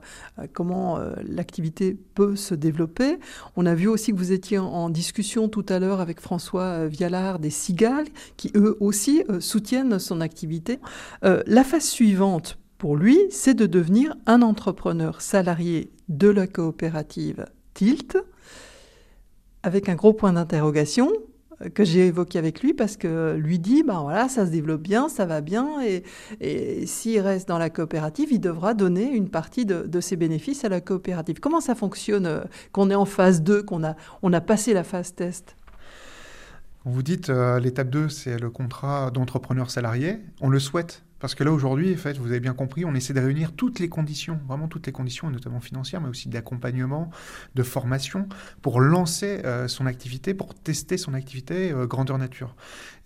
comment 0.52 0.98
l'activité 1.24 1.96
peut 2.14 2.34
se 2.36 2.54
développer. 2.54 3.18
On 3.56 3.64
a 3.64 3.74
vu 3.74 3.86
aussi 3.86 4.10
que 4.10 4.16
vous 4.16 4.32
étiez 4.32 4.58
en 4.58 4.90
discussion 4.90 5.48
tout 5.48 5.64
à 5.68 5.78
l'heure 5.78 6.00
avec 6.00 6.20
François 6.20 6.86
Vialard 6.86 7.38
des 7.38 7.48
Cigales 7.48 8.08
qui 8.36 8.50
eux 8.56 8.76
aussi 8.80 9.22
soutiennent 9.38 9.98
son 9.98 10.20
activité. 10.20 10.80
la 11.22 11.64
phase 11.64 11.84
suivante 11.84 12.58
pour 12.82 12.96
lui, 12.96 13.16
c'est 13.30 13.54
de 13.54 13.66
devenir 13.66 14.16
un 14.26 14.42
entrepreneur 14.42 15.20
salarié 15.20 15.92
de 16.08 16.26
la 16.26 16.48
coopérative 16.48 17.46
Tilt 17.74 18.18
avec 19.62 19.88
un 19.88 19.94
gros 19.94 20.12
point 20.12 20.32
d'interrogation 20.32 21.12
que 21.74 21.84
j'ai 21.84 22.08
évoqué 22.08 22.40
avec 22.40 22.60
lui 22.60 22.74
parce 22.74 22.96
que 22.96 23.36
lui 23.36 23.60
dit 23.60 23.84
ben 23.84 24.00
voilà 24.00 24.28
ça 24.28 24.46
se 24.46 24.50
développe 24.50 24.82
bien 24.82 25.08
ça 25.08 25.26
va 25.26 25.40
bien 25.42 25.80
et, 25.80 26.02
et 26.40 26.84
s'il 26.86 27.20
reste 27.20 27.46
dans 27.46 27.58
la 27.58 27.70
coopérative 27.70 28.32
il 28.32 28.40
devra 28.40 28.74
donner 28.74 29.08
une 29.12 29.28
partie 29.28 29.64
de, 29.64 30.00
ses 30.00 30.16
bénéfices 30.16 30.64
à 30.64 30.68
la 30.68 30.80
coopérative. 30.80 31.38
Comment 31.38 31.60
ça 31.60 31.76
fonctionne 31.76 32.26
euh, 32.26 32.40
qu'on 32.72 32.90
est 32.90 32.96
en 32.96 33.04
phase 33.04 33.42
2 33.42 33.62
qu'on 33.62 33.84
a 33.84 33.94
on 34.22 34.32
a 34.32 34.40
passé 34.40 34.74
la 34.74 34.82
phase 34.82 35.14
test? 35.14 35.54
Vous 36.84 37.04
dites 37.04 37.30
euh, 37.30 37.60
l'étape 37.60 37.90
2 37.90 38.08
c'est 38.08 38.40
le 38.40 38.50
contrat 38.50 39.12
d'entrepreneur 39.12 39.70
salarié. 39.70 40.18
On 40.40 40.48
le 40.48 40.58
souhaite? 40.58 41.04
Parce 41.22 41.36
que 41.36 41.44
là, 41.44 41.52
aujourd'hui, 41.52 41.94
en 41.94 41.96
fait, 41.96 42.18
vous 42.18 42.26
avez 42.26 42.40
bien 42.40 42.52
compris, 42.52 42.84
on 42.84 42.96
essaie 42.96 43.14
de 43.14 43.20
réunir 43.20 43.52
toutes 43.52 43.78
les 43.78 43.88
conditions, 43.88 44.40
vraiment 44.48 44.66
toutes 44.66 44.86
les 44.86 44.92
conditions, 44.92 45.30
notamment 45.30 45.60
financières, 45.60 46.00
mais 46.00 46.08
aussi 46.08 46.28
d'accompagnement, 46.28 47.10
de 47.54 47.62
formation, 47.62 48.28
pour 48.60 48.80
lancer 48.80 49.40
euh, 49.44 49.68
son 49.68 49.86
activité, 49.86 50.34
pour 50.34 50.52
tester 50.52 50.96
son 50.96 51.14
activité 51.14 51.70
euh, 51.70 51.86
grandeur 51.86 52.18
nature. 52.18 52.56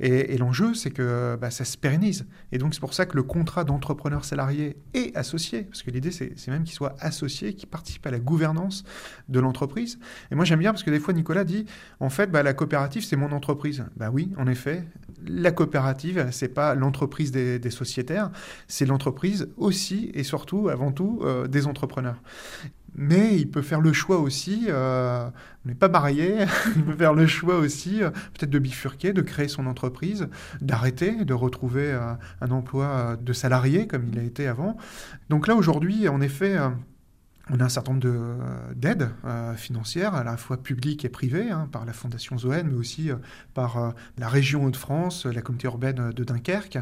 Et, 0.00 0.38
l'enjeu, 0.38 0.72
c'est 0.72 0.90
que 0.90 1.36
bah, 1.38 1.50
ça 1.50 1.66
se 1.66 1.76
pérennise. 1.76 2.26
Et 2.52 2.58
donc, 2.58 2.72
c'est 2.72 2.80
pour 2.80 2.94
ça 2.94 3.04
que 3.04 3.16
le 3.16 3.22
contrat 3.22 3.64
d'entrepreneur 3.64 4.24
salarié 4.24 4.78
est 4.94 5.14
associé, 5.14 5.64
parce 5.64 5.82
que 5.82 5.90
l'idée, 5.90 6.10
c'est 6.10 6.48
même 6.48 6.64
qu'il 6.64 6.74
soit 6.74 6.96
associé, 7.00 7.52
qu'il 7.52 7.68
participe 7.68 8.06
à 8.06 8.10
la 8.10 8.18
gouvernance 8.18 8.84
de 9.28 9.40
l'entreprise. 9.40 9.98
Et 10.30 10.36
moi, 10.36 10.46
j'aime 10.46 10.60
bien, 10.60 10.72
parce 10.72 10.84
que 10.84 10.90
des 10.90 11.00
fois, 11.00 11.12
Nicolas 11.12 11.44
dit, 11.44 11.66
en 12.00 12.08
fait, 12.08 12.30
bah, 12.30 12.42
la 12.42 12.54
coopérative, 12.54 13.04
c'est 13.04 13.16
mon 13.16 13.32
entreprise. 13.32 13.84
Bah 13.94 14.08
oui, 14.10 14.32
en 14.38 14.46
effet, 14.46 14.84
la 15.26 15.52
coopérative, 15.52 16.28
c'est 16.30 16.48
pas 16.48 16.74
l'entreprise 16.74 17.32
des, 17.32 17.70
sociétaires, 17.70 18.30
c'est 18.68 18.86
l'entreprise 18.86 19.48
aussi 19.56 20.10
et 20.14 20.22
surtout, 20.22 20.68
avant 20.68 20.92
tout, 20.92 21.20
euh, 21.22 21.46
des 21.46 21.66
entrepreneurs. 21.66 22.22
Mais 22.94 23.36
il 23.36 23.50
peut 23.50 23.62
faire 23.62 23.80
le 23.80 23.92
choix 23.92 24.18
aussi, 24.18 24.66
euh, 24.68 25.28
on 25.64 25.68
n'est 25.68 25.74
pas 25.74 25.88
marié, 25.88 26.46
il 26.76 26.84
peut 26.84 26.96
faire 26.96 27.12
le 27.12 27.26
choix 27.26 27.56
aussi 27.56 28.02
euh, 28.02 28.10
peut-être 28.10 28.50
de 28.50 28.58
bifurquer, 28.58 29.12
de 29.12 29.22
créer 29.22 29.48
son 29.48 29.66
entreprise, 29.66 30.28
d'arrêter, 30.60 31.24
de 31.24 31.34
retrouver 31.34 31.92
un 32.40 32.50
emploi 32.50 33.16
de 33.20 33.32
salarié 33.32 33.86
comme 33.86 34.06
il 34.08 34.18
a 34.18 34.22
été 34.22 34.46
avant. 34.46 34.76
Donc 35.28 35.46
là 35.46 35.54
aujourd'hui, 35.54 36.08
en 36.08 36.20
effet, 36.20 36.56
on 37.48 37.60
a 37.60 37.64
un 37.64 37.68
certain 37.68 37.92
nombre 37.92 38.74
d'aides 38.74 39.10
euh, 39.24 39.54
financières, 39.54 40.14
à 40.14 40.24
la 40.24 40.36
fois 40.36 40.56
publiques 40.56 41.04
et 41.04 41.08
privées, 41.08 41.50
hein, 41.50 41.68
par 41.70 41.84
la 41.84 41.92
Fondation 41.92 42.36
Zoen, 42.36 42.68
mais 42.68 42.74
aussi 42.74 43.10
euh, 43.10 43.16
par 43.54 43.76
euh, 43.76 43.90
la 44.18 44.28
région 44.28 44.64
Hauts-de-France, 44.64 45.26
la 45.26 45.42
communauté 45.42 45.66
urbaine 45.66 46.10
de 46.10 46.24
Dunkerque, 46.24 46.78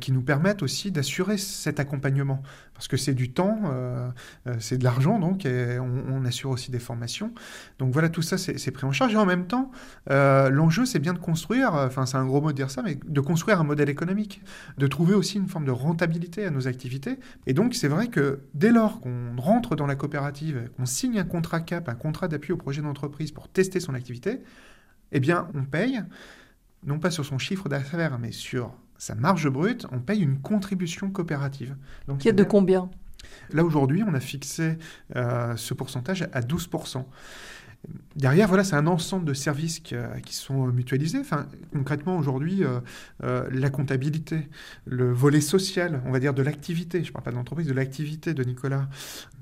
qui 0.00 0.12
nous 0.12 0.22
permettent 0.22 0.62
aussi 0.62 0.90
d'assurer 0.90 1.38
cet 1.38 1.78
accompagnement. 1.78 2.42
Parce 2.78 2.86
que 2.86 2.96
c'est 2.96 3.14
du 3.14 3.32
temps, 3.32 3.58
c'est 4.60 4.78
de 4.78 4.84
l'argent, 4.84 5.18
donc, 5.18 5.44
et 5.46 5.80
on, 5.80 6.24
assure 6.24 6.50
aussi 6.50 6.70
des 6.70 6.78
formations. 6.78 7.34
Donc 7.80 7.92
voilà, 7.92 8.08
tout 8.08 8.22
ça, 8.22 8.38
c'est 8.38 8.70
pris 8.70 8.86
en 8.86 8.92
charge. 8.92 9.14
Et 9.14 9.16
en 9.16 9.26
même 9.26 9.48
temps, 9.48 9.72
l'enjeu, 10.08 10.86
c'est 10.86 11.00
bien 11.00 11.12
de 11.12 11.18
construire, 11.18 11.74
enfin, 11.74 12.06
c'est 12.06 12.16
un 12.16 12.24
gros 12.24 12.40
mot 12.40 12.52
de 12.52 12.56
dire 12.56 12.70
ça, 12.70 12.82
mais 12.82 12.96
de 13.04 13.20
construire 13.20 13.60
un 13.60 13.64
modèle 13.64 13.88
économique, 13.88 14.42
de 14.78 14.86
trouver 14.86 15.14
aussi 15.14 15.38
une 15.38 15.48
forme 15.48 15.64
de 15.64 15.72
rentabilité 15.72 16.44
à 16.44 16.50
nos 16.50 16.68
activités. 16.68 17.18
Et 17.48 17.52
donc, 17.52 17.74
c'est 17.74 17.88
vrai 17.88 18.06
que 18.06 18.42
dès 18.54 18.70
lors 18.70 19.00
qu'on 19.00 19.34
rentre 19.36 19.74
dans 19.74 19.88
la 19.88 19.96
coopérative, 19.96 20.70
qu'on 20.76 20.86
signe 20.86 21.18
un 21.18 21.24
contrat 21.24 21.58
CAP, 21.58 21.88
un 21.88 21.96
contrat 21.96 22.28
d'appui 22.28 22.52
au 22.52 22.56
projet 22.56 22.80
d'entreprise 22.80 23.32
pour 23.32 23.48
tester 23.48 23.80
son 23.80 23.94
activité, 23.94 24.40
eh 25.10 25.18
bien, 25.18 25.48
on 25.54 25.64
paye, 25.64 26.00
non 26.86 27.00
pas 27.00 27.10
sur 27.10 27.24
son 27.24 27.38
chiffre 27.38 27.68
d'affaires, 27.68 28.18
mais 28.20 28.30
sur 28.30 28.72
sa 28.98 29.14
marge 29.14 29.48
brute, 29.48 29.86
on 29.92 30.00
paye 30.00 30.20
une 30.20 30.40
contribution 30.40 31.10
coopérative. 31.10 31.76
Donc, 32.06 32.18
Qui 32.18 32.28
est 32.28 32.32
de 32.32 32.44
combien? 32.44 32.90
Là, 33.52 33.64
aujourd'hui, 33.64 34.02
on 34.02 34.14
a 34.14 34.20
fixé 34.20 34.78
euh, 35.16 35.56
ce 35.56 35.74
pourcentage 35.74 36.28
à 36.32 36.40
12%. 36.40 37.04
Derrière, 38.16 38.48
voilà, 38.48 38.64
c'est 38.64 38.74
un 38.74 38.88
ensemble 38.88 39.24
de 39.24 39.34
services 39.34 39.78
qui, 39.78 39.94
sont 40.34 40.66
mutualisés. 40.66 41.20
Enfin, 41.20 41.46
concrètement, 41.72 42.18
aujourd'hui, 42.18 42.64
euh, 42.64 42.80
euh, 43.22 43.48
la 43.52 43.70
comptabilité, 43.70 44.48
le 44.84 45.12
volet 45.12 45.40
social, 45.40 46.02
on 46.04 46.10
va 46.10 46.18
dire 46.18 46.34
de 46.34 46.42
l'activité, 46.42 47.04
je 47.04 47.10
ne 47.10 47.12
parle 47.12 47.24
pas 47.24 47.30
de 47.30 47.36
l'entreprise, 47.36 47.68
de 47.68 47.72
l'activité 47.72 48.34
de 48.34 48.42
Nicolas, 48.42 48.88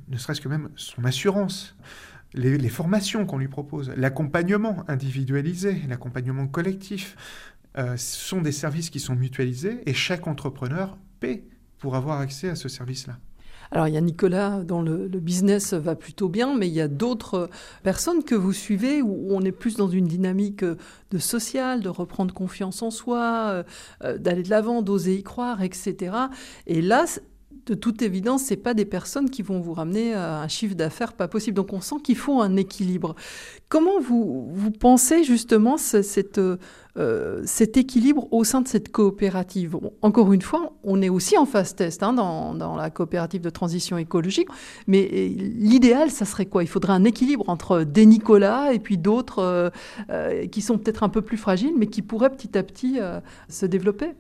ne 0.09 0.19
serait-ce 0.19 0.43
que 0.43 0.49
même 0.49 0.69
son 0.77 1.05
assurance, 1.05 1.77
les, 2.35 2.69
formations 2.69 3.25
qu'on 3.25 3.39
lui 3.39 3.49
propose, 3.49 3.91
l'accompagnement 3.97 4.85
individualisé, 4.89 5.83
l'accompagnement 5.89 6.47
collectif, 6.47 7.17
ce 7.77 7.97
sont 7.97 8.41
des 8.41 8.53
services 8.53 8.91
qui 8.91 9.01
sont 9.01 9.15
mutualisés 9.15 9.81
et 9.87 9.95
chaque 9.95 10.27
entrepreneur 10.27 10.97
paie 11.21 11.45
pour 11.79 11.95
avoir 11.95 12.21
accès 12.21 12.49
à 12.49 12.57
ce 12.57 12.69
service-là. 12.69 13.19
Alors 13.71 13.89
il 13.89 13.95
y 13.95 13.97
a 13.97 14.01
Nicolas 14.01 14.63
dont 14.63 14.83
le, 14.83 15.09
business 15.09 15.73
va 15.73 15.97
plutôt 15.97 16.29
bien, 16.29 16.57
mais 16.57 16.69
il 16.69 16.75
y 16.75 16.81
a 16.81 16.89
d'autres 16.89 17.51
personnes 17.83 18.23
que 18.23 18.35
vous 18.35 18.53
suivez 18.53 19.03
où 19.03 19.29
on 19.31 19.41
est 19.43 19.53
plus 19.53 19.77
dans 19.77 19.89
une 19.89 20.07
dynamique 20.07 20.65
de 20.65 21.19
social, 21.19 21.81
de 21.81 21.89
reprendre 21.89 22.33
confiance 22.33 22.83
en 22.83 22.91
soi, 22.91 23.49
euh, 23.49 23.63
euh, 24.05 24.19
d'aller 24.19 24.43
de 24.43 24.51
l'avant, 24.51 24.83
d'oser 24.83 25.17
y 25.17 25.23
croire, 25.23 25.63
etc. 25.63 26.15
Et 26.67 26.81
là, 26.81 27.07
de 27.67 27.75
toute 27.75 28.03
évidence, 28.03 28.45
ce 28.45 28.55
pas 28.55 28.75
des 28.75 28.85
personnes 28.85 29.31
qui 29.31 29.43
vont 29.43 29.61
vous 29.61 29.73
ramener 29.73 30.15
à 30.15 30.41
un 30.41 30.49
chiffre 30.49 30.77
d'affaires 30.77 31.15
pas 31.15 31.27
possible. 31.27 31.57
Donc 31.57 31.73
on 31.73 31.81
sent 31.81 31.97
qu'il 32.05 32.17
faut 32.17 32.41
un 32.41 32.55
équilibre. 32.55 33.17
Comment 33.69 33.99
vous, 34.01 34.49
vous 34.53 34.71
pensez 34.71 35.25
justement 35.25 35.77
cette, 35.77 36.41
euh, 36.99 37.43
cet 37.45 37.77
équilibre 37.77 38.27
au 38.33 38.45
sein 38.45 38.63
de 38.63 38.69
cette 38.69 38.91
coopérative 38.91 39.77
Encore 40.03 40.33
une 40.33 40.43
fois, 40.43 40.73
on 40.83 41.03
est 41.03 41.09
aussi 41.09 41.37
en 41.37 41.45
phase 41.45 41.75
test 41.75 42.03
hein, 42.03 42.13
dans, 42.13 42.55
dans, 42.55 42.75
la 42.75 42.91
coopérative 42.91 43.43
de 43.43 43.51
transition 43.51 43.99
écologique, 43.99 44.49
mais 44.87 45.09
euh, 45.13 45.29
l'idéal, 45.37 46.11
ça 46.11 46.25
serait 46.25 46.47
quoi? 46.47 46.63
Il 46.63 46.69
faudrait 46.69 46.95
un 46.95 47.05
équilibre 47.05 47.45
entre 47.49 47.83
des 47.83 48.07
Nicolas 48.07 48.73
et 48.73 48.79
puis 48.79 48.97
d'autres 48.97 49.71
euh, 50.11 50.47
qui 50.47 50.63
sont 50.63 50.79
peut-être 50.79 51.03
un 51.03 51.09
peu 51.09 51.23
plus 51.23 51.37
fragiles, 51.37 51.75
mais 51.77 51.87
qui 51.87 52.03
pourraient 52.03 52.31
petit 52.31 52.57
à 52.57 52.63
petit 52.63 52.99
se 53.49 53.67
développer. 53.67 54.15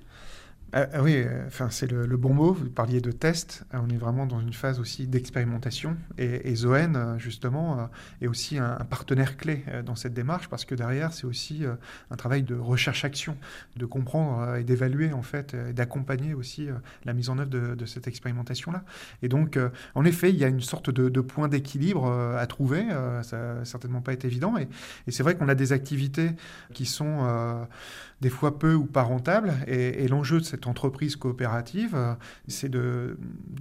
Ah, 0.72 0.88
ah 0.94 1.02
oui, 1.02 1.14
euh, 1.16 1.46
enfin, 1.46 1.70
c'est 1.70 1.90
le, 1.90 2.16
bon 2.16 2.35
mot. 2.35 2.52
Vous 2.52 2.68
parliez 2.68 3.00
de 3.00 3.12
test. 3.12 3.64
Euh, 3.72 3.79
on 3.81 3.88
est 3.88 3.96
vraiment 3.96 4.26
dans 4.26 4.40
une 4.40 4.52
phase 4.52 4.81
aussi 4.81 5.07
d'expérimentation. 5.07 5.96
Et, 6.18 6.50
et, 6.50 6.55
Zoen, 6.57 6.96
euh, 6.96 7.18
justement, 7.18 7.88
est 8.20 8.26
aussi 8.26 8.59
un, 8.59 8.76
partenaire 8.90 9.37
clé 9.37 9.64
dans 9.85 9.94
cette 9.94 10.14
démarche 10.14 10.48
parce 10.48 10.64
que 10.64 10.74
derrière, 10.74 11.12
c'est 11.12 11.26
aussi 11.26 11.64
un 12.11 12.16
travail 12.16 12.42
de 12.42 12.55
recherche-action, 12.55 13.37
de 13.76 13.87
comprendre 13.87 14.57
et 14.57 14.64
d'évaluer, 14.64 15.12
en 15.12 15.22
fait, 15.22 15.55
et 15.55 15.72
d'accompagner 15.72 16.35
aussi 16.35 16.68
la 17.05 17.12
mise 17.12 17.31
en 17.31 17.38
œuvre 17.38 17.50
de, 17.50 17.87
cette 17.87 18.07
expérimentation-là. 18.07 18.85
Et 19.22 19.29
donc, 19.29 19.59
en 19.94 20.05
effet, 20.05 20.31
il 20.31 20.37
y 20.37 20.44
a 20.44 20.48
une 20.48 20.61
sorte 20.61 20.90
de, 20.90 21.20
point 21.20 21.48
d'équilibre 21.48 22.11
à 22.11 22.46
trouver. 22.46 22.85
ça 23.22 23.37
n'a 23.37 23.64
certainement 23.64 24.00
pas 24.00 24.12
été 24.12 24.26
évident. 24.26 24.57
Et, 24.57 24.68
et 25.07 25.11
c'est 25.11 25.22
vrai 25.22 25.37
qu'on 25.37 25.48
a 25.48 25.55
des 25.55 25.72
activités 25.72 26.31
qui 26.72 26.87
sont 26.87 27.66
des 28.20 28.31
fois 28.31 28.59
peu 28.59 28.74
ou 28.74 28.85
pas 28.85 29.02
rentables. 29.02 29.55
Et, 29.66 30.09
l'enjeu 30.09 30.38
de 30.38 30.44
cette 30.44 30.56
entreprise 30.64 31.16
coopérative, 31.16 31.95
euh, 31.95 32.14
c'est 32.49 32.69
de, 32.69 33.19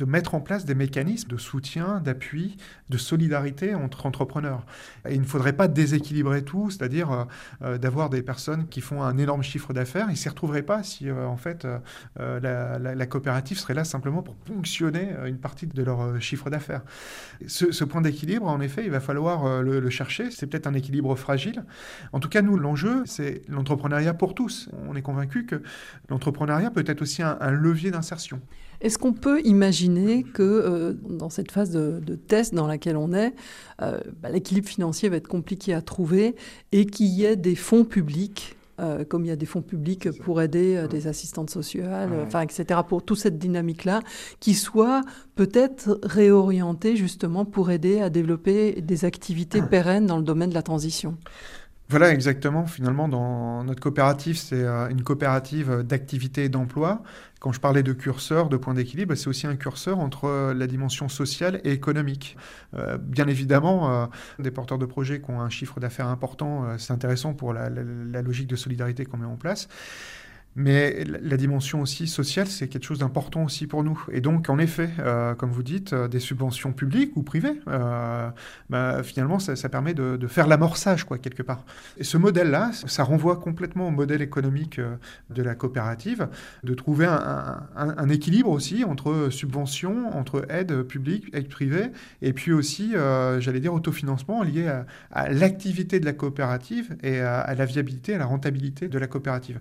mettre 0.07 0.35
en 0.35 0.39
place 0.39 0.65
des 0.65 0.75
mécanismes 0.75 1.29
de 1.29 1.37
soutien, 1.37 1.99
d'appui, 1.99 2.57
de 2.89 2.97
solidarité 2.97 3.75
entre 3.75 4.05
entrepreneurs. 4.05 4.65
Il 5.09 5.19
ne 5.19 5.25
faudrait 5.25 5.53
pas 5.53 5.67
déséquilibrer 5.67 6.43
tout, 6.43 6.69
c'est-à-dire 6.69 7.11
euh, 7.11 7.23
euh, 7.63 7.77
d'avoir 7.77 8.09
des 8.09 8.21
personnes 8.21 8.67
qui 8.67 8.81
font 8.81 9.01
un 9.01 9.17
énorme 9.17 9.43
chiffre 9.43 9.73
d'affaires. 9.73 10.05
Ils 10.09 10.13
ne 10.13 10.17
s'y 10.17 10.29
retrouveraient 10.29 10.63
pas 10.63 10.83
si, 10.83 11.11
en 11.11 11.37
fait, 11.37 11.67
la, 12.17 13.05
coopérative 13.07 13.57
serait 13.57 13.73
là 13.73 13.83
simplement 13.83 14.21
pour 14.21 14.35
ponctionner 14.35 15.09
une 15.25 15.37
partie 15.37 15.67
de 15.67 15.83
leur 15.83 16.21
chiffre 16.21 16.49
d'affaires. 16.49 16.81
Ce, 17.47 17.83
point 17.83 18.01
d'équilibre, 18.01 18.47
en 18.47 18.61
effet, 18.61 18.83
il 18.85 18.91
va 18.91 18.99
falloir 18.99 19.61
le, 19.61 19.79
le 19.79 19.89
chercher. 19.89 20.31
C'est 20.31 20.47
peut-être 20.47 20.67
un 20.67 20.73
équilibre 20.73 21.15
fragile. 21.15 21.65
En 22.13 22.19
tout 22.19 22.29
cas, 22.29 22.41
nous, 22.41 22.57
l'enjeu, 22.57 23.03
c'est 23.05 23.41
l'entrepreneuriat 23.49 24.13
pour 24.13 24.35
tous. 24.35 24.69
On 24.87 24.95
est 24.95 25.01
convaincu 25.01 25.45
que 25.45 25.61
l'entrepreneuriat 26.09 26.71
peut 26.71 26.83
être 26.91 27.01
aussi 27.01 27.21
un, 27.21 27.51
levier 27.51 27.91
d'insertion. 27.91 28.39
Est-ce 28.81 28.97
qu'on 28.97 29.13
peut 29.13 29.41
imaginer 29.45 30.23
que 30.23 30.43
euh, 30.43 30.93
dans 31.09 31.29
cette 31.29 31.51
phase 31.51 31.71
de, 31.71 32.15
test 32.15 32.53
dans 32.53 32.67
laquelle 32.67 32.97
on 32.97 33.13
est, 33.13 33.33
euh, 33.81 33.99
bah, 34.21 34.29
l'équilibre 34.29 34.67
financier 34.67 35.09
va 35.09 35.17
être 35.17 35.27
compliqué 35.27 35.73
à 35.73 35.81
trouver 35.81 36.35
et 36.71 36.85
qu'il 36.85 37.07
y 37.07 37.23
ait 37.25 37.35
des 37.35 37.55
fonds 37.55 37.85
publics 37.85 38.55
euh, 38.81 39.05
comme 39.05 39.23
il 39.23 39.29
y 39.29 39.31
a 39.31 39.37
des 39.37 39.45
fonds 39.45 39.61
publics 39.61 40.11
pour 40.19 40.41
aider 40.41 40.85
des 40.89 41.07
assistantes 41.07 41.49
sociales, 41.49 42.09
enfin, 42.27 42.41
etc., 42.41 42.81
pour 42.85 43.03
toute 43.03 43.17
cette 43.17 43.39
dynamique-là, 43.39 44.01
qui 44.41 44.53
soient 44.53 45.01
peut-être 45.35 45.97
réorientés 46.03 46.97
justement 46.97 47.45
pour 47.45 47.71
aider 47.71 48.01
à 48.01 48.09
développer 48.09 48.81
des 48.81 49.05
activités 49.05 49.61
pérennes 49.69 50.07
dans 50.07 50.17
le 50.17 50.23
domaine 50.23 50.49
de 50.49 50.55
la 50.55 50.61
transition? 50.61 51.17
Voilà, 51.87 52.11
exactement. 52.11 52.65
Finalement, 52.65 53.07
dans 53.07 53.63
notre 53.63 53.79
coopérative, 53.79 54.37
c'est 54.37 54.63
euh, 54.63 54.89
une 54.89 55.03
coopérative 55.03 55.83
d'activité 55.83 56.45
et 56.45 56.49
d'emploi. 56.49 57.03
Quand 57.39 57.51
je 57.51 57.59
parlais 57.59 57.83
de 57.83 57.93
curseur, 57.93 58.49
de 58.49 58.57
point 58.57 58.73
d'équilibre, 58.73 59.13
c'est 59.13 59.27
aussi 59.27 59.45
un 59.45 59.55
curseur 59.55 59.99
entre 59.99 60.25
euh, 60.25 60.53
la 60.55 60.65
dimension 60.65 61.09
sociale 61.09 61.61
et 61.63 61.71
économique. 61.71 62.37
Euh, 62.73 62.97
bien 62.97 63.27
évidemment, 63.27 64.09
des 64.39 64.49
porteurs 64.49 64.79
de 64.79 64.85
projets 64.87 65.21
qui 65.21 65.29
ont 65.29 65.41
un 65.41 65.49
chiffre 65.49 65.79
d'affaires 65.79 66.07
important, 66.07 66.77
c'est 66.79 66.93
intéressant 66.93 67.33
pour 67.33 67.53
la, 67.53 67.69
la 67.69 68.21
logique 68.23 68.47
de 68.47 68.55
solidarité 68.55 69.05
qu'on 69.05 69.17
met 69.17 69.27
en 69.27 69.37
place. 69.37 69.67
Mais 70.57 71.03
la 71.03 71.35
dimension 71.35 71.81
aussi 71.81 72.07
sociale, 72.07 72.47
c'est 72.47 72.69
quelque 72.69 72.85
chose 72.85 72.99
d'important 72.99 73.43
aussi 73.43 73.67
pour 73.67 73.83
nous. 73.83 74.01
Et 74.09 74.21
donc, 74.21 74.49
en 74.49 74.57
effet, 74.57 74.89
euh, 74.99 75.35
comme 75.35 75.51
vous 75.51 75.63
dites, 75.63 75.91
euh, 75.91 76.07
des 76.07 76.21
subventions 76.21 76.71
publiques 76.71 77.11
ou 77.17 77.23
privées, 77.23 77.59
euh, 77.67 78.29
bah, 78.69 79.03
finalement, 79.03 79.37
ça, 79.39 79.67
permet 79.67 79.93
de, 79.93 80.27
faire 80.27 80.47
l'amorçage, 80.47 81.03
quoi, 81.03 81.17
quelque 81.17 81.43
part. 81.43 81.65
Et 81.97 82.05
ce 82.05 82.17
modèle-là, 82.17 82.71
ça 82.71 83.03
renvoie 83.03 83.35
complètement 83.35 83.89
au 83.89 83.91
modèle 83.91 84.21
économique 84.21 84.79
de 85.29 85.43
la 85.43 85.55
coopérative, 85.55 86.29
de 86.63 86.73
trouver 86.73 87.05
un, 87.05 88.09
équilibre 88.09 88.49
aussi 88.49 88.83
entre 88.83 89.29
subventions, 89.29 90.15
entre 90.15 90.45
aide 90.49 90.83
publique, 90.83 91.25
aide 91.33 91.49
privée, 91.49 91.91
et 92.21 92.33
puis 92.33 92.53
aussi, 92.53 92.93
j'allais 93.39 93.59
dire, 93.59 93.73
autofinancement 93.73 94.41
lié 94.41 94.67
à, 94.67 94.85
à 95.11 95.29
l'activité 95.29 95.99
de 95.99 96.05
la 96.05 96.13
coopérative 96.13 96.95
et 97.03 97.19
à, 97.19 97.39
à, 97.41 97.55
la 97.55 97.65
viabilité, 97.65 98.15
à 98.15 98.17
la 98.17 98.25
rentabilité 98.25 98.87
de 98.87 98.97
la 98.97 99.07
coopérative. 99.07 99.59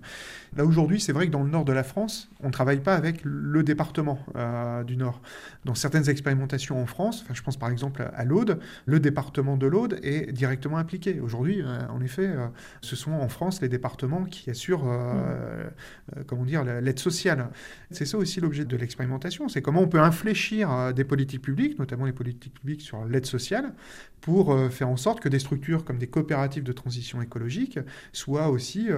Là, 0.55 0.65
aujourd'hui, 0.65 0.84
aujourd'hui, 0.85 1.01
c'est 1.01 1.13
vrai 1.13 1.25
que 1.25 1.31
dans 1.31 1.41
le 1.41 1.49
nord 1.49 1.65
de 1.65 1.73
la 1.73 1.83
France, 1.83 2.29
on 2.43 2.47
ne 2.47 2.51
travaille 2.51 2.79
pas 2.79 2.93
avec 2.93 3.21
le 3.23 3.63
département 3.63 4.19
euh, 4.35 4.83
du 4.83 4.97
Nord. 4.97 5.19
Dans 5.65 5.73
certaines 5.73 6.09
expérimentations 6.09 6.79
en 6.79 6.85
France, 6.85 7.23
enfin, 7.23 7.33
je 7.33 7.41
pense 7.41 7.57
par 7.57 7.71
exemple 7.71 8.07
à 8.13 8.23
l'Aude, 8.23 8.59
le 8.85 8.99
département 8.99 9.57
de 9.57 9.65
l'Aude 9.65 9.99
est 10.03 10.31
directement 10.31 10.77
impliqué. 10.77 11.19
Aujourd'hui, 11.19 11.63
euh, 11.63 11.79
en 11.89 12.01
effet, 12.01 12.27
euh, 12.27 12.45
ce 12.81 12.95
sont 12.95 13.13
en 13.13 13.27
France 13.29 13.63
les 13.63 13.67
départements 13.67 14.25
qui 14.25 14.51
assurent, 14.51 14.85
mmh. 14.85 16.23
comment 16.27 16.45
dire, 16.45 16.63
l'aide 16.63 16.99
sociale. 16.99 17.49
C'est 17.89 18.05
ça 18.05 18.19
aussi 18.19 18.39
l'objet 18.39 18.63
de 18.63 18.77
l'expérimentation, 18.77 19.49
c'est 19.49 19.63
comment 19.63 19.81
on 19.81 19.87
peut 19.87 19.99
infléchir 19.99 20.93
des 20.93 21.03
politiques 21.03 21.41
publiques, 21.41 21.79
notamment 21.79 22.05
les 22.05 22.13
politiques 22.13 22.53
publiques 22.53 22.81
sur 22.81 23.05
l'aide 23.05 23.25
sociale, 23.25 23.73
pour 24.21 24.55
faire 24.71 24.89
en 24.89 24.97
sorte 24.97 25.19
que 25.19 25.29
des 25.29 25.39
structures 25.39 25.83
comme 25.83 25.97
des 25.97 26.07
coopératives 26.07 26.63
de 26.63 26.71
transition 26.73 27.21
écologique 27.21 27.79
soient 28.11 28.49
aussi 28.49 28.89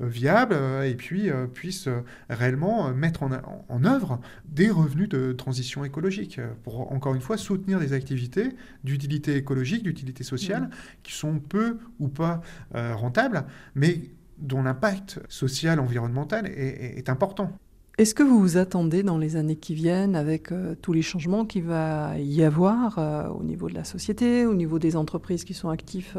viables 0.00 0.56
et 0.84 0.94
puis 0.94 1.30
puissent 1.52 1.88
réellement 2.28 2.92
mettre 2.92 3.22
en, 3.22 3.30
en, 3.68 3.84
œuvre 3.84 4.20
des 4.46 4.70
revenus 4.70 5.08
de 5.08 5.32
transition 5.32 5.84
écologique 5.84 6.40
pour, 6.62 6.92
encore 6.92 7.14
une 7.14 7.20
fois, 7.20 7.36
soutenir 7.36 7.80
des 7.80 7.92
activités 7.92 8.50
d'utilité 8.84 9.36
écologique, 9.36 9.82
d'utilité 9.82 10.24
sociale, 10.24 10.62
mmh. 10.62 10.70
qui 11.02 11.12
sont 11.12 11.38
peu 11.38 11.78
ou 12.00 12.08
pas 12.08 12.40
euh, 12.74 12.94
rentables, 12.94 13.44
mais 13.74 14.00
dont 14.38 14.62
l'impact 14.62 15.20
social, 15.28 15.78
environnemental 15.78 16.46
est, 16.46 17.08
important. 17.08 17.50
Est-ce 17.98 18.14
que 18.14 18.24
vous 18.24 18.40
vous 18.40 18.56
attendez 18.56 19.04
dans 19.04 19.18
les 19.18 19.36
années 19.36 19.54
qui 19.54 19.74
viennent, 19.74 20.16
avec 20.16 20.50
euh, 20.50 20.74
tous 20.82 20.92
les 20.92 21.02
changements 21.02 21.44
qu'il 21.44 21.62
va 21.62 22.18
y 22.18 22.42
avoir 22.42 22.98
euh, 22.98 23.28
au 23.28 23.44
niveau 23.44 23.68
de 23.68 23.74
la 23.74 23.84
société, 23.84 24.44
au 24.44 24.54
niveau 24.54 24.80
des 24.80 24.96
entreprises 24.96 25.44
qui 25.44 25.54
sont 25.54 25.68
actifs 25.68 26.16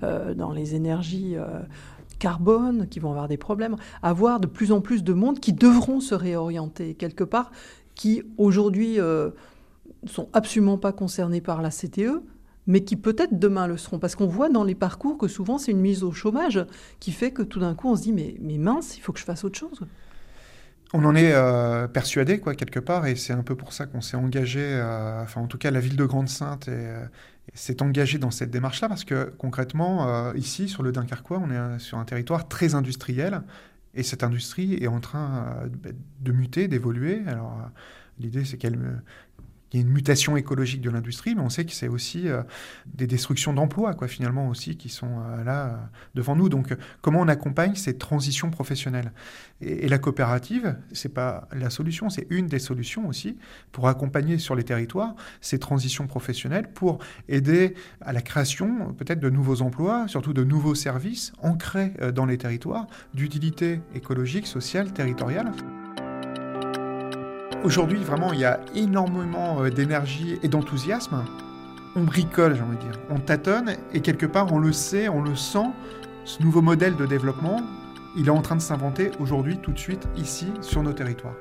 dans 0.00 0.52
les 0.52 0.74
énergies 0.74 1.36
carbone, 2.20 2.86
qui 2.88 3.00
vont 3.00 3.10
avoir 3.10 3.26
des 3.26 3.36
problèmes, 3.36 3.76
avoir 4.02 4.38
de 4.38 4.46
plus 4.46 4.70
en 4.70 4.80
plus 4.80 5.02
de 5.02 5.12
monde 5.12 5.40
qui 5.40 5.52
devront 5.52 5.98
se 5.98 6.14
réorienter 6.14 6.94
quelque 6.94 7.24
part, 7.24 7.50
qui 7.96 8.22
aujourd'hui 8.38 9.00
euh, 9.00 9.30
sont 10.06 10.28
absolument 10.32 10.78
pas 10.78 10.92
concernés 10.92 11.40
par 11.40 11.62
la 11.62 11.70
CTE, 11.70 12.22
mais 12.68 12.84
qui 12.84 12.94
peut-être 12.94 13.38
demain 13.38 13.66
le 13.66 13.76
seront. 13.76 13.98
Parce 13.98 14.14
qu'on 14.14 14.28
voit 14.28 14.48
dans 14.48 14.62
les 14.62 14.76
parcours 14.76 15.18
que 15.18 15.26
souvent 15.26 15.58
c'est 15.58 15.72
une 15.72 15.80
mise 15.80 16.04
au 16.04 16.12
chômage 16.12 16.64
qui 17.00 17.10
fait 17.10 17.32
que 17.32 17.42
tout 17.42 17.58
d'un 17.58 17.74
coup 17.74 17.88
on 17.88 17.96
se 17.96 18.02
dit 18.02 18.12
mais, 18.12 18.36
mais 18.40 18.58
mince, 18.58 18.96
il 18.96 19.00
faut 19.00 19.12
que 19.12 19.18
je 19.18 19.24
fasse 19.24 19.42
autre 19.42 19.58
chose. 19.58 19.80
On 20.92 21.04
en 21.04 21.14
est 21.14 21.32
euh, 21.32 21.86
persuadé, 21.86 22.40
quoi, 22.40 22.54
quelque 22.54 22.80
part, 22.80 23.06
et 23.06 23.14
c'est 23.14 23.32
un 23.32 23.44
peu 23.44 23.54
pour 23.54 23.72
ça 23.72 23.86
qu'on 23.86 24.00
s'est 24.00 24.16
engagé, 24.16 24.60
euh, 24.60 25.22
enfin, 25.22 25.40
en 25.40 25.46
tout 25.46 25.58
cas, 25.58 25.70
la 25.70 25.78
ville 25.78 25.96
de 25.96 26.04
Grande-Sainte 26.04 26.68
s'est 27.54 27.80
engagée 27.82 28.18
dans 28.18 28.32
cette 28.32 28.50
démarche-là, 28.50 28.88
parce 28.88 29.04
que 29.04 29.32
concrètement, 29.38 30.08
euh, 30.08 30.32
ici, 30.34 30.68
sur 30.68 30.82
le 30.82 30.90
Dunkerquois, 30.90 31.38
on 31.38 31.50
est 31.50 31.78
sur 31.78 31.98
un 31.98 32.04
territoire 32.04 32.48
très 32.48 32.74
industriel, 32.74 33.42
et 33.94 34.02
cette 34.02 34.24
industrie 34.24 34.74
est 34.74 34.88
en 34.88 35.00
train 35.00 35.68
de 36.20 36.32
muter, 36.32 36.66
d'évoluer. 36.68 37.22
Alors, 37.26 37.56
l'idée, 38.18 38.44
c'est 38.44 38.56
qu'elle 38.56 38.78
il 39.72 39.80
y 39.80 39.82
a 39.82 39.86
une 39.86 39.92
mutation 39.92 40.36
écologique 40.36 40.80
de 40.80 40.90
l'industrie, 40.90 41.34
mais 41.34 41.42
on 41.42 41.48
sait 41.48 41.64
que 41.64 41.72
c'est 41.72 41.88
aussi 41.88 42.28
euh, 42.28 42.42
des 42.86 43.06
destructions 43.06 43.52
d'emplois, 43.52 43.94
quoi, 43.94 44.08
finalement 44.08 44.48
aussi, 44.48 44.76
qui 44.76 44.88
sont 44.88 45.20
euh, 45.20 45.44
là 45.44 45.66
euh, 45.66 45.76
devant 46.14 46.34
nous. 46.34 46.48
Donc, 46.48 46.74
comment 47.02 47.20
on 47.20 47.28
accompagne 47.28 47.76
ces 47.76 47.96
transitions 47.96 48.50
professionnelles? 48.50 49.12
Et, 49.60 49.88
la 49.88 49.98
coopérative, 49.98 50.76
c'est 50.92 51.12
pas 51.12 51.48
la 51.52 51.70
solution, 51.70 52.10
c'est 52.10 52.26
une 52.30 52.46
des 52.46 52.58
solutions 52.58 53.06
aussi 53.08 53.36
pour 53.72 53.88
accompagner 53.88 54.38
sur 54.38 54.54
les 54.54 54.64
territoires 54.64 55.14
ces 55.40 55.58
transitions 55.58 56.06
professionnelles, 56.06 56.70
pour 56.72 56.98
aider 57.28 57.74
à 58.00 58.12
la 58.12 58.22
création 58.22 58.94
peut-être 58.94 59.20
de 59.20 59.30
nouveaux 59.30 59.62
emplois, 59.62 60.06
surtout 60.08 60.32
de 60.32 60.44
nouveaux 60.44 60.74
services 60.74 61.32
ancrés 61.42 61.92
dans 62.14 62.26
les 62.26 62.38
territoires, 62.38 62.86
d'utilité 63.14 63.80
écologique, 63.94 64.46
sociale, 64.46 64.92
territoriale. 64.92 65.52
Aujourd'hui, 67.62 68.02
vraiment, 68.02 68.32
il 68.32 68.40
y 68.40 68.44
a 68.46 68.58
énormément 68.74 69.62
euh, 69.62 69.70
d'énergie 69.70 70.38
et 70.42 70.48
d'enthousiasme. 70.48 71.24
On 71.94 72.02
bricole, 72.02 72.56
j'ai 72.56 72.62
envie 72.62 72.76
de 72.76 72.82
dire. 72.82 72.98
On 73.10 73.18
tâtonne 73.18 73.76
et 73.92 74.00
quelque 74.00 74.24
part, 74.24 74.50
on 74.52 74.58
le 74.58 74.72
sait, 74.72 75.10
on 75.10 75.20
le 75.22 75.36
sent. 75.36 75.68
Ce 76.24 76.42
nouveau 76.42 76.62
modèle 76.62 76.96
de 76.96 77.04
développement, 77.04 77.60
il 78.16 78.28
est 78.28 78.30
en 78.30 78.40
train 78.40 78.56
de 78.56 78.62
s'inventer 78.62 79.10
aujourd'hui, 79.20 79.58
tout 79.58 79.72
de 79.72 79.78
suite, 79.78 80.08
ici, 80.16 80.46
sur 80.62 80.82
nos 80.82 80.94
territoires. 80.94 81.34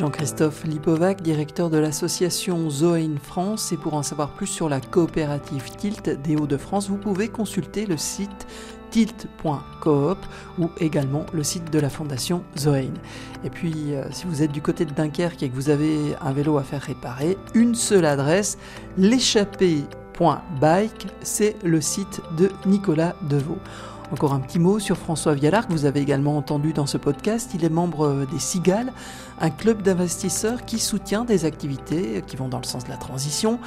Jean-Christophe 0.00 0.64
Lipovac, 0.64 1.20
directeur 1.20 1.68
de 1.68 1.76
l'association 1.76 2.70
Zoein 2.70 3.18
France. 3.22 3.70
Et 3.70 3.76
pour 3.76 3.92
en 3.92 4.02
savoir 4.02 4.30
plus 4.30 4.46
sur 4.46 4.70
la 4.70 4.80
coopérative 4.80 5.76
Tilt 5.76 6.08
des 6.22 6.36
Hauts-de-France, 6.36 6.88
vous 6.88 6.96
pouvez 6.96 7.28
consulter 7.28 7.84
le 7.84 7.98
site 7.98 8.46
tilt.coop 8.90 10.16
ou 10.58 10.70
également 10.78 11.26
le 11.34 11.42
site 11.42 11.70
de 11.70 11.78
la 11.78 11.90
fondation 11.90 12.42
Zoein. 12.56 12.94
Et 13.44 13.50
puis, 13.50 13.92
euh, 13.92 14.04
si 14.10 14.24
vous 14.24 14.42
êtes 14.42 14.52
du 14.52 14.62
côté 14.62 14.86
de 14.86 14.94
Dunkerque 14.94 15.42
et 15.42 15.50
que 15.50 15.54
vous 15.54 15.68
avez 15.68 16.16
un 16.22 16.32
vélo 16.32 16.56
à 16.56 16.62
faire 16.62 16.80
réparer, 16.80 17.36
une 17.52 17.74
seule 17.74 18.06
adresse, 18.06 18.56
l'échappée.bike, 18.96 21.08
c'est 21.20 21.56
le 21.62 21.82
site 21.82 22.22
de 22.38 22.48
Nicolas 22.64 23.16
Deveau. 23.28 23.58
Encore 24.12 24.32
un 24.32 24.40
petit 24.40 24.58
mot 24.58 24.80
sur 24.80 24.96
François 24.96 25.34
Vialard, 25.34 25.68
que 25.68 25.72
vous 25.72 25.84
avez 25.84 26.00
également 26.00 26.36
entendu 26.36 26.72
dans 26.72 26.86
ce 26.86 26.98
podcast. 26.98 27.52
Il 27.54 27.64
est 27.64 27.70
membre 27.70 28.26
des 28.30 28.40
Cigales, 28.40 28.92
un 29.40 29.50
club 29.50 29.82
d'investisseurs 29.82 30.64
qui 30.64 30.80
soutient 30.80 31.24
des 31.24 31.44
activités 31.44 32.24
qui 32.26 32.34
vont 32.34 32.48
dans 32.48 32.58
le 32.58 32.64
sens 32.64 32.84
de 32.84 32.90
la 32.90 32.96
transition. 32.96 33.60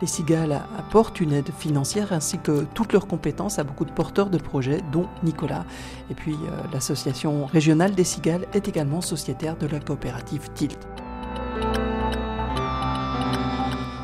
Les 0.00 0.06
Cigales 0.06 0.62
apportent 0.78 1.20
une 1.20 1.34
aide 1.34 1.50
financière 1.58 2.14
ainsi 2.14 2.38
que 2.38 2.64
toutes 2.72 2.94
leurs 2.94 3.06
compétences 3.06 3.58
à 3.58 3.64
beaucoup 3.64 3.84
de 3.84 3.92
porteurs 3.92 4.30
de 4.30 4.38
projets, 4.38 4.80
dont 4.90 5.06
Nicolas. 5.22 5.66
Et 6.10 6.14
puis 6.14 6.32
euh, 6.34 6.62
l'association 6.72 7.44
régionale 7.44 7.94
des 7.94 8.04
Cigales 8.04 8.46
est 8.54 8.68
également 8.68 9.02
sociétaire 9.02 9.58
de 9.58 9.66
la 9.66 9.80
coopérative 9.80 10.48
TILT. 10.54 10.78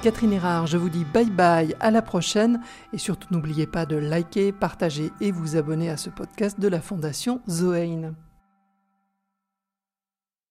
Catherine 0.07 0.35
Erard, 0.35 0.69
je 0.69 0.77
vous 0.77 0.88
dis 0.88 1.05
bye 1.05 1.29
bye, 1.29 1.75
à 1.81 1.90
la 1.90 2.01
prochaine 2.01 2.61
et 2.92 2.99
surtout 2.99 3.27
n'oubliez 3.33 3.66
pas 3.66 3.87
de 3.87 3.97
liker, 3.97 4.53
partager 4.53 5.11
et 5.21 5.33
vous 5.33 5.57
abonner 5.57 5.90
à 5.90 5.97
ce 5.97 6.11
podcast 6.11 6.61
de 6.61 6.69
la 6.69 6.81
Fondation 6.81 7.40
Zoein. 7.49 8.14